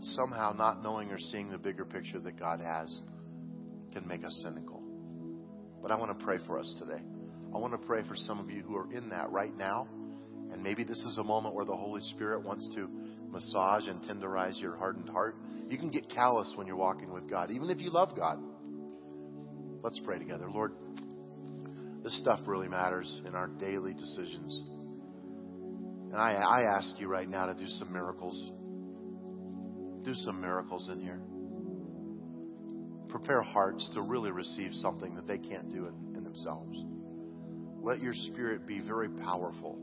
But 0.00 0.06
somehow, 0.14 0.54
not 0.56 0.82
knowing 0.82 1.10
or 1.10 1.18
seeing 1.18 1.50
the 1.50 1.58
bigger 1.58 1.84
picture 1.84 2.18
that 2.20 2.38
God 2.38 2.60
has 2.60 3.02
can 3.92 4.08
make 4.08 4.24
us 4.24 4.40
cynical. 4.42 4.82
But 5.82 5.90
I 5.90 5.96
want 5.96 6.18
to 6.18 6.24
pray 6.24 6.38
for 6.46 6.58
us 6.58 6.74
today. 6.78 7.02
I 7.54 7.58
want 7.58 7.78
to 7.78 7.86
pray 7.86 8.02
for 8.08 8.16
some 8.16 8.40
of 8.40 8.48
you 8.48 8.62
who 8.62 8.76
are 8.76 8.90
in 8.90 9.10
that 9.10 9.30
right 9.30 9.54
now. 9.54 9.86
And 10.52 10.62
maybe 10.62 10.84
this 10.84 11.00
is 11.00 11.18
a 11.18 11.22
moment 11.22 11.54
where 11.54 11.66
the 11.66 11.76
Holy 11.76 12.00
Spirit 12.14 12.42
wants 12.42 12.66
to 12.76 12.88
massage 13.28 13.88
and 13.88 14.00
tenderize 14.02 14.58
your 14.58 14.74
hardened 14.74 15.10
heart. 15.10 15.36
You 15.68 15.76
can 15.76 15.90
get 15.90 16.08
callous 16.08 16.50
when 16.56 16.66
you're 16.66 16.76
walking 16.76 17.12
with 17.12 17.28
God, 17.28 17.50
even 17.50 17.68
if 17.68 17.78
you 17.80 17.90
love 17.90 18.16
God. 18.16 18.38
Let's 19.82 20.00
pray 20.06 20.18
together. 20.18 20.50
Lord, 20.50 20.72
this 22.02 22.18
stuff 22.20 22.40
really 22.46 22.68
matters 22.68 23.20
in 23.26 23.34
our 23.34 23.48
daily 23.48 23.92
decisions. 23.92 24.62
And 26.10 26.16
I, 26.16 26.32
I 26.36 26.62
ask 26.78 26.98
you 26.98 27.06
right 27.06 27.28
now 27.28 27.44
to 27.46 27.54
do 27.54 27.66
some 27.66 27.92
miracles. 27.92 28.52
Do 30.04 30.14
some 30.14 30.40
miracles 30.40 30.88
in 30.90 31.00
here. 31.00 31.20
Prepare 33.08 33.42
hearts 33.42 33.90
to 33.94 34.02
really 34.02 34.30
receive 34.30 34.72
something 34.74 35.14
that 35.16 35.26
they 35.26 35.38
can't 35.38 35.70
do 35.70 35.86
in, 35.86 36.16
in 36.16 36.24
themselves. 36.24 36.82
Let 37.82 38.00
your 38.00 38.14
spirit 38.14 38.66
be 38.66 38.80
very 38.80 39.08
powerful 39.08 39.78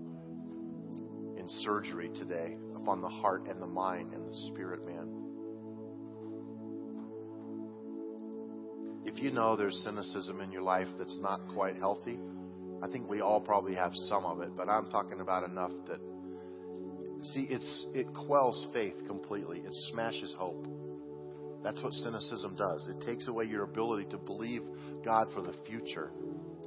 in 1.37 1.47
surgery 1.47 2.09
today 2.15 2.55
upon 2.75 3.01
the 3.01 3.07
heart 3.07 3.47
and 3.47 3.61
the 3.61 3.67
mind 3.67 4.13
and 4.13 4.27
the 4.27 4.33
spirit, 4.47 4.85
man. 4.85 5.17
If 9.05 9.21
you 9.21 9.31
know 9.31 9.55
there's 9.55 9.79
cynicism 9.83 10.41
in 10.41 10.51
your 10.51 10.61
life 10.61 10.87
that's 10.97 11.17
not 11.21 11.41
quite 11.53 11.75
healthy, 11.77 12.19
I 12.83 12.87
think 12.87 13.09
we 13.09 13.21
all 13.21 13.41
probably 13.41 13.75
have 13.75 13.93
some 13.93 14.25
of 14.25 14.41
it, 14.41 14.55
but 14.55 14.69
I'm 14.69 14.89
talking 14.89 15.21
about 15.21 15.43
enough 15.43 15.71
that 15.87 15.99
see 17.21 17.47
it's 17.49 17.85
it 17.93 18.07
quells 18.25 18.67
faith 18.73 18.95
completely. 19.07 19.59
It 19.59 19.73
smashes 19.91 20.33
hope. 20.37 20.67
That's 21.63 21.81
what 21.81 21.93
cynicism 21.93 22.55
does. 22.55 22.87
It 22.87 23.05
takes 23.05 23.27
away 23.27 23.45
your 23.45 23.63
ability 23.63 24.05
to 24.11 24.17
believe 24.17 24.61
God 25.03 25.27
for 25.33 25.41
the 25.41 25.53
future, 25.67 26.11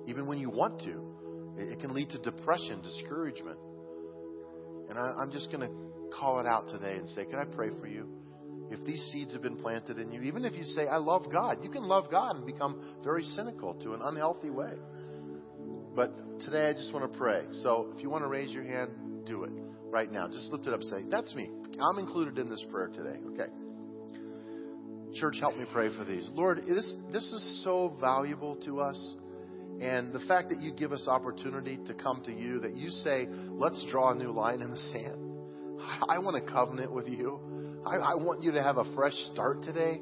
even 0.06 0.26
when 0.26 0.38
you 0.38 0.50
want 0.50 0.80
to. 0.82 1.16
It, 1.56 1.80
can 1.80 1.94
lead 1.94 2.10
to 2.10 2.18
depression, 2.18 2.80
discouragement. 2.82 3.58
And 4.88 4.98
I, 4.98 5.12
I'm 5.20 5.30
just 5.30 5.50
going 5.52 5.68
to 5.68 6.16
call 6.16 6.40
it 6.40 6.46
out 6.46 6.68
today 6.68 6.96
and 6.96 7.08
say, 7.08 7.24
Can 7.24 7.38
I 7.38 7.44
pray 7.44 7.70
for 7.80 7.86
you? 7.86 8.08
If 8.70 8.84
these 8.86 9.02
seeds 9.12 9.32
have 9.32 9.42
been 9.42 9.56
planted 9.56 9.98
in 9.98 10.12
you, 10.12 10.22
even 10.22 10.44
if 10.44 10.54
you 10.54 10.64
say, 10.64 10.86
I 10.86 10.96
love 10.96 11.26
God, 11.30 11.58
you 11.62 11.70
can 11.70 11.82
love 11.82 12.10
God 12.10 12.36
and 12.36 12.46
become 12.46 12.80
very 13.02 13.24
cynical 13.24 13.74
to 13.74 13.94
an 13.94 14.00
unhealthy 14.02 14.50
way. 14.50 14.74
But 15.96 16.40
today 16.40 16.68
I 16.68 16.72
just 16.72 16.92
want 16.94 17.10
to 17.10 17.18
pray. 17.18 17.44
So 17.62 17.92
if 17.96 18.02
you 18.02 18.10
want 18.10 18.22
to 18.22 18.28
raise 18.28 18.52
your 18.52 18.62
hand, 18.62 18.90
do 19.26 19.42
it 19.44 19.52
right 19.90 20.10
now. 20.10 20.28
Just 20.28 20.50
lift 20.52 20.66
it 20.66 20.72
up. 20.72 20.82
Say, 20.82 21.04
That's 21.10 21.34
me. 21.34 21.50
I'm 21.80 21.98
included 21.98 22.38
in 22.38 22.48
this 22.48 22.64
prayer 22.70 22.88
today. 22.88 23.18
Okay. 23.32 23.50
Church, 25.18 25.36
help 25.40 25.56
me 25.56 25.64
pray 25.72 25.88
for 25.96 26.04
these. 26.04 26.28
Lord, 26.34 26.62
this, 26.68 26.94
this 27.12 27.32
is 27.32 27.62
so 27.64 27.96
valuable 28.00 28.56
to 28.64 28.80
us. 28.80 29.14
And 29.80 30.12
the 30.12 30.20
fact 30.28 30.50
that 30.50 30.60
you 30.60 30.72
give 30.72 30.92
us 30.92 31.08
opportunity 31.08 31.78
to 31.86 31.94
come 31.94 32.22
to 32.26 32.32
you, 32.32 32.60
that 32.60 32.76
you 32.76 32.90
say, 32.90 33.26
let's 33.28 33.84
draw 33.90 34.12
a 34.12 34.14
new 34.14 34.30
line 34.30 34.60
in 34.60 34.70
the 34.70 34.76
sand. 34.76 35.30
I 36.08 36.18
want 36.18 36.36
a 36.36 36.52
covenant 36.52 36.92
with 36.92 37.08
you. 37.08 37.40
I, 37.84 37.96
I 37.96 38.14
want 38.14 38.42
you 38.42 38.52
to 38.52 38.62
have 38.62 38.76
a 38.76 38.94
fresh 38.94 39.14
start 39.32 39.62
today. 39.62 40.00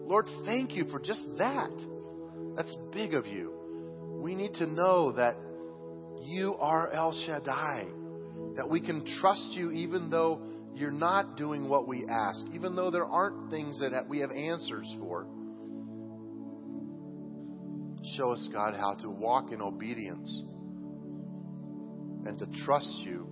Lord, 0.00 0.26
thank 0.46 0.72
you 0.72 0.86
for 0.86 0.98
just 0.98 1.24
that. 1.36 1.70
That's 2.56 2.74
big 2.92 3.14
of 3.14 3.26
you. 3.26 3.52
We 4.22 4.34
need 4.34 4.54
to 4.54 4.66
know 4.66 5.12
that 5.12 5.36
you 6.22 6.54
are 6.58 6.90
El 6.90 7.12
Shaddai, 7.26 7.84
that 8.58 8.68
we 8.68 8.80
can 8.80 9.04
trust 9.20 9.52
you 9.52 9.70
even 9.70 10.10
though 10.10 10.42
you're 10.74 10.90
not 10.90 11.36
doing 11.36 11.68
what 11.68 11.86
we 11.86 12.04
ask, 12.10 12.44
even 12.52 12.74
though 12.74 12.90
there 12.90 13.06
aren't 13.06 13.52
things 13.52 13.80
that 13.80 14.08
we 14.08 14.18
have 14.18 14.30
answers 14.32 14.96
for. 14.98 15.28
Show 18.16 18.32
us, 18.32 18.48
God, 18.52 18.74
how 18.74 18.94
to 18.94 19.10
walk 19.10 19.52
in 19.52 19.62
obedience 19.62 20.42
and 22.26 22.36
to 22.40 22.46
trust 22.64 22.92
you. 23.04 23.28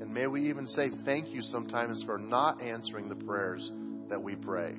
And 0.00 0.12
may 0.12 0.26
we 0.26 0.50
even 0.50 0.66
say 0.66 0.88
thank 1.04 1.28
you 1.28 1.40
sometimes 1.40 2.02
for 2.04 2.18
not 2.18 2.60
answering 2.60 3.08
the 3.08 3.16
prayers 3.24 3.70
that 4.10 4.20
we 4.20 4.34
pray. 4.34 4.74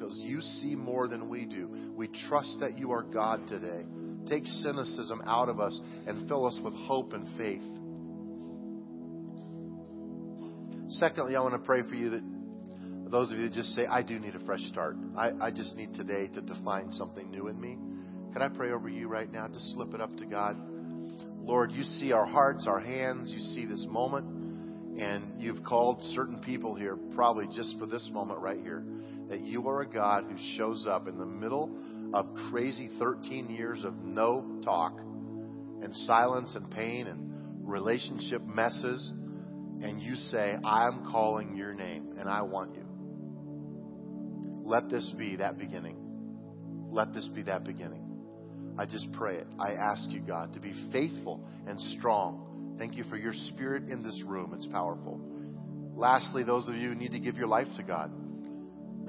Because 0.00 0.16
you 0.16 0.40
see 0.40 0.74
more 0.74 1.08
than 1.08 1.28
we 1.28 1.44
do. 1.44 1.92
We 1.94 2.08
trust 2.28 2.56
that 2.60 2.78
you 2.78 2.90
are 2.92 3.02
God 3.02 3.46
today. 3.48 3.84
Take 4.26 4.46
cynicism 4.46 5.20
out 5.26 5.50
of 5.50 5.60
us 5.60 5.78
and 6.06 6.26
fill 6.26 6.46
us 6.46 6.58
with 6.64 6.72
hope 6.72 7.12
and 7.12 7.26
faith. 7.36 7.60
Secondly, 10.92 11.36
I 11.36 11.40
want 11.40 11.52
to 11.52 11.66
pray 11.66 11.82
for 11.82 11.94
you 11.94 12.08
that 12.10 13.10
Those 13.10 13.32
of 13.32 13.38
you 13.38 13.48
that 13.48 13.54
just 13.54 13.74
say, 13.74 13.86
I 13.86 14.02
do 14.02 14.18
need 14.20 14.36
a 14.36 14.44
fresh 14.46 14.62
start. 14.68 14.96
I, 15.16 15.30
I 15.40 15.50
just 15.50 15.74
need 15.74 15.92
today 15.94 16.28
to 16.28 16.40
define 16.40 16.92
something 16.92 17.28
new 17.30 17.48
in 17.48 17.60
me. 17.60 17.76
Can 18.32 18.40
I 18.40 18.48
pray 18.48 18.70
over 18.70 18.88
you 18.88 19.08
right 19.08 19.30
now? 19.30 19.48
Just 19.48 19.72
slip 19.74 19.94
it 19.94 20.00
up 20.00 20.16
to 20.18 20.26
God. 20.26 20.56
Lord, 21.40 21.72
you 21.72 21.82
see 21.82 22.12
our 22.12 22.26
hearts, 22.26 22.66
our 22.68 22.78
hands, 22.78 23.32
you 23.32 23.40
see 23.40 23.66
this 23.66 23.84
moment, 23.88 25.00
and 25.00 25.42
you've 25.42 25.64
called 25.64 26.02
certain 26.14 26.40
people 26.40 26.76
here, 26.76 26.96
probably 27.16 27.48
just 27.52 27.76
for 27.80 27.86
this 27.86 28.08
moment 28.12 28.38
right 28.38 28.60
here, 28.60 28.84
that 29.30 29.40
you 29.40 29.66
are 29.68 29.80
a 29.80 29.86
God 29.86 30.24
who 30.28 30.36
shows 30.56 30.86
up 30.88 31.08
in 31.08 31.16
the 31.16 31.24
middle 31.24 31.70
of 32.12 32.26
crazy 32.50 32.90
13 32.98 33.48
years 33.48 33.84
of 33.84 33.94
no 34.02 34.60
talk 34.64 34.98
and 34.98 35.94
silence 35.94 36.54
and 36.56 36.68
pain 36.70 37.06
and 37.06 37.66
relationship 37.66 38.42
messes, 38.42 39.12
and 39.82 40.02
you 40.02 40.16
say, 40.16 40.56
I'm 40.64 41.06
calling 41.10 41.56
your 41.56 41.72
name 41.72 42.16
and 42.18 42.28
I 42.28 42.42
want 42.42 42.74
you. 42.74 42.84
Let 44.64 44.90
this 44.90 45.14
be 45.16 45.36
that 45.36 45.56
beginning. 45.58 45.96
Let 46.90 47.14
this 47.14 47.28
be 47.28 47.42
that 47.44 47.64
beginning. 47.64 48.74
I 48.78 48.84
just 48.84 49.12
pray 49.12 49.36
it. 49.36 49.46
I 49.60 49.74
ask 49.74 50.10
you, 50.10 50.20
God, 50.20 50.54
to 50.54 50.60
be 50.60 50.72
faithful 50.92 51.46
and 51.68 51.80
strong. 51.98 52.74
Thank 52.78 52.96
you 52.96 53.04
for 53.04 53.16
your 53.16 53.34
spirit 53.48 53.88
in 53.88 54.02
this 54.02 54.20
room. 54.26 54.54
It's 54.54 54.66
powerful. 54.66 55.20
Lastly, 55.94 56.42
those 56.42 56.68
of 56.68 56.74
you 56.74 56.88
who 56.88 56.94
need 56.96 57.12
to 57.12 57.20
give 57.20 57.36
your 57.36 57.46
life 57.46 57.68
to 57.76 57.82
God. 57.84 58.10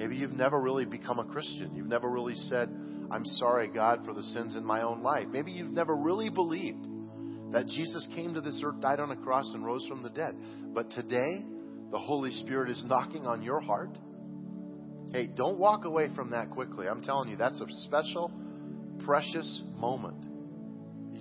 Maybe 0.01 0.15
you've 0.15 0.31
never 0.31 0.59
really 0.59 0.85
become 0.85 1.19
a 1.19 1.23
Christian. 1.23 1.75
You've 1.75 1.85
never 1.85 2.09
really 2.09 2.33
said, 2.33 2.69
I'm 3.11 3.23
sorry, 3.23 3.67
God, 3.67 4.03
for 4.03 4.15
the 4.15 4.23
sins 4.23 4.55
in 4.55 4.65
my 4.65 4.81
own 4.81 5.03
life. 5.03 5.27
Maybe 5.29 5.51
you've 5.51 5.69
never 5.69 5.95
really 5.95 6.31
believed 6.31 6.87
that 7.51 7.67
Jesus 7.67 8.07
came 8.15 8.33
to 8.33 8.41
this 8.41 8.59
earth, 8.65 8.81
died 8.81 8.99
on 8.99 9.11
a 9.11 9.15
cross, 9.15 9.47
and 9.53 9.63
rose 9.63 9.85
from 9.87 10.01
the 10.01 10.09
dead. 10.09 10.35
But 10.73 10.89
today, 10.89 11.45
the 11.91 11.99
Holy 11.99 12.31
Spirit 12.31 12.71
is 12.71 12.83
knocking 12.87 13.27
on 13.27 13.43
your 13.43 13.59
heart. 13.59 13.95
Hey, 15.13 15.27
don't 15.27 15.59
walk 15.59 15.85
away 15.85 16.07
from 16.15 16.31
that 16.31 16.49
quickly. 16.49 16.87
I'm 16.87 17.03
telling 17.03 17.29
you, 17.29 17.37
that's 17.37 17.61
a 17.61 17.67
special, 17.83 18.31
precious 19.05 19.61
moment. 19.75 20.25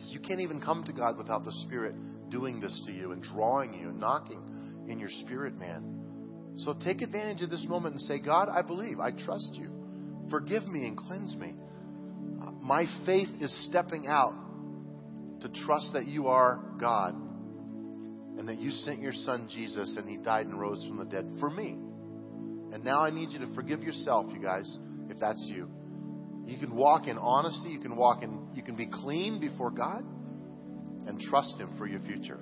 You 0.09 0.21
can't 0.21 0.41
even 0.41 0.59
come 0.59 0.85
to 0.85 0.93
God 0.95 1.19
without 1.19 1.45
the 1.45 1.53
Spirit 1.67 2.31
doing 2.31 2.61
this 2.61 2.83
to 2.87 2.93
you 2.93 3.13
and 3.13 3.23
drawing 3.23 3.75
you 3.75 3.91
and 3.91 4.01
knocking 4.01 4.41
in 4.89 4.99
your 4.99 5.11
spirit, 5.21 5.59
man. 5.59 6.00
So 6.65 6.75
take 6.75 7.01
advantage 7.01 7.43
of 7.43 7.51
this 7.51 7.65
moment 7.67 7.95
and 7.95 8.03
say, 8.03 8.21
God, 8.21 8.49
I 8.49 8.63
believe. 8.63 9.01
I 9.01 9.11
trust 9.13 9.51
you. 9.55 9.71
Forgive 10.31 10.67
me 10.67 10.87
and 10.87 10.97
cleanse 10.97 11.35
me. 11.35 11.55
Uh, 12.43 12.51
my 12.53 12.85
faith 13.07 13.29
is 13.41 13.67
stepping 13.69 14.07
out 14.07 14.35
to 15.41 15.49
trust 15.65 15.91
that 15.95 16.07
you 16.07 16.29
are 16.29 16.61
God 16.79 17.15
and 17.15 18.47
that 18.49 18.59
you 18.59 18.71
sent 18.71 19.01
your 19.01 19.13
son 19.13 19.49
Jesus 19.53 19.97
and 19.97 20.09
he 20.09 20.19
died 20.19 20.47
and 20.47 20.61
rose 20.61 20.85
from 20.87 20.99
the 20.99 21.05
dead 21.05 21.27
for 21.41 21.51
me. 21.51 21.79
And 22.73 22.85
now 22.85 23.05
I 23.05 23.11
need 23.11 23.31
you 23.31 23.39
to 23.41 23.55
forgive 23.55 23.83
yourself, 23.83 24.27
you 24.33 24.41
guys, 24.41 24.71
if 25.09 25.19
that's 25.19 25.43
you. 25.47 25.69
You 26.47 26.59
can 26.59 26.75
walk 26.75 27.07
in 27.07 27.17
honesty, 27.17 27.71
you 27.71 27.81
can 27.81 27.97
walk 27.97 28.23
in 28.23 28.49
you 28.55 28.63
can 28.63 28.77
be 28.77 28.87
clean 28.87 29.41
before 29.41 29.71
God 29.71 30.05
and 31.07 31.21
trust 31.21 31.59
him 31.59 31.75
for 31.79 31.87
your 31.87 32.01
future 32.01 32.39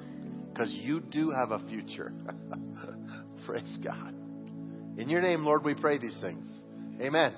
because 0.52 0.72
you 0.72 1.00
do 1.00 1.30
have 1.30 1.50
a 1.52 1.60
future. 1.68 2.12
Praise 3.48 3.78
God. 3.82 4.12
In 4.98 5.08
your 5.08 5.22
name, 5.22 5.42
Lord, 5.42 5.64
we 5.64 5.74
pray 5.74 5.96
these 5.96 6.20
things. 6.20 6.46
Amen. 7.00 7.32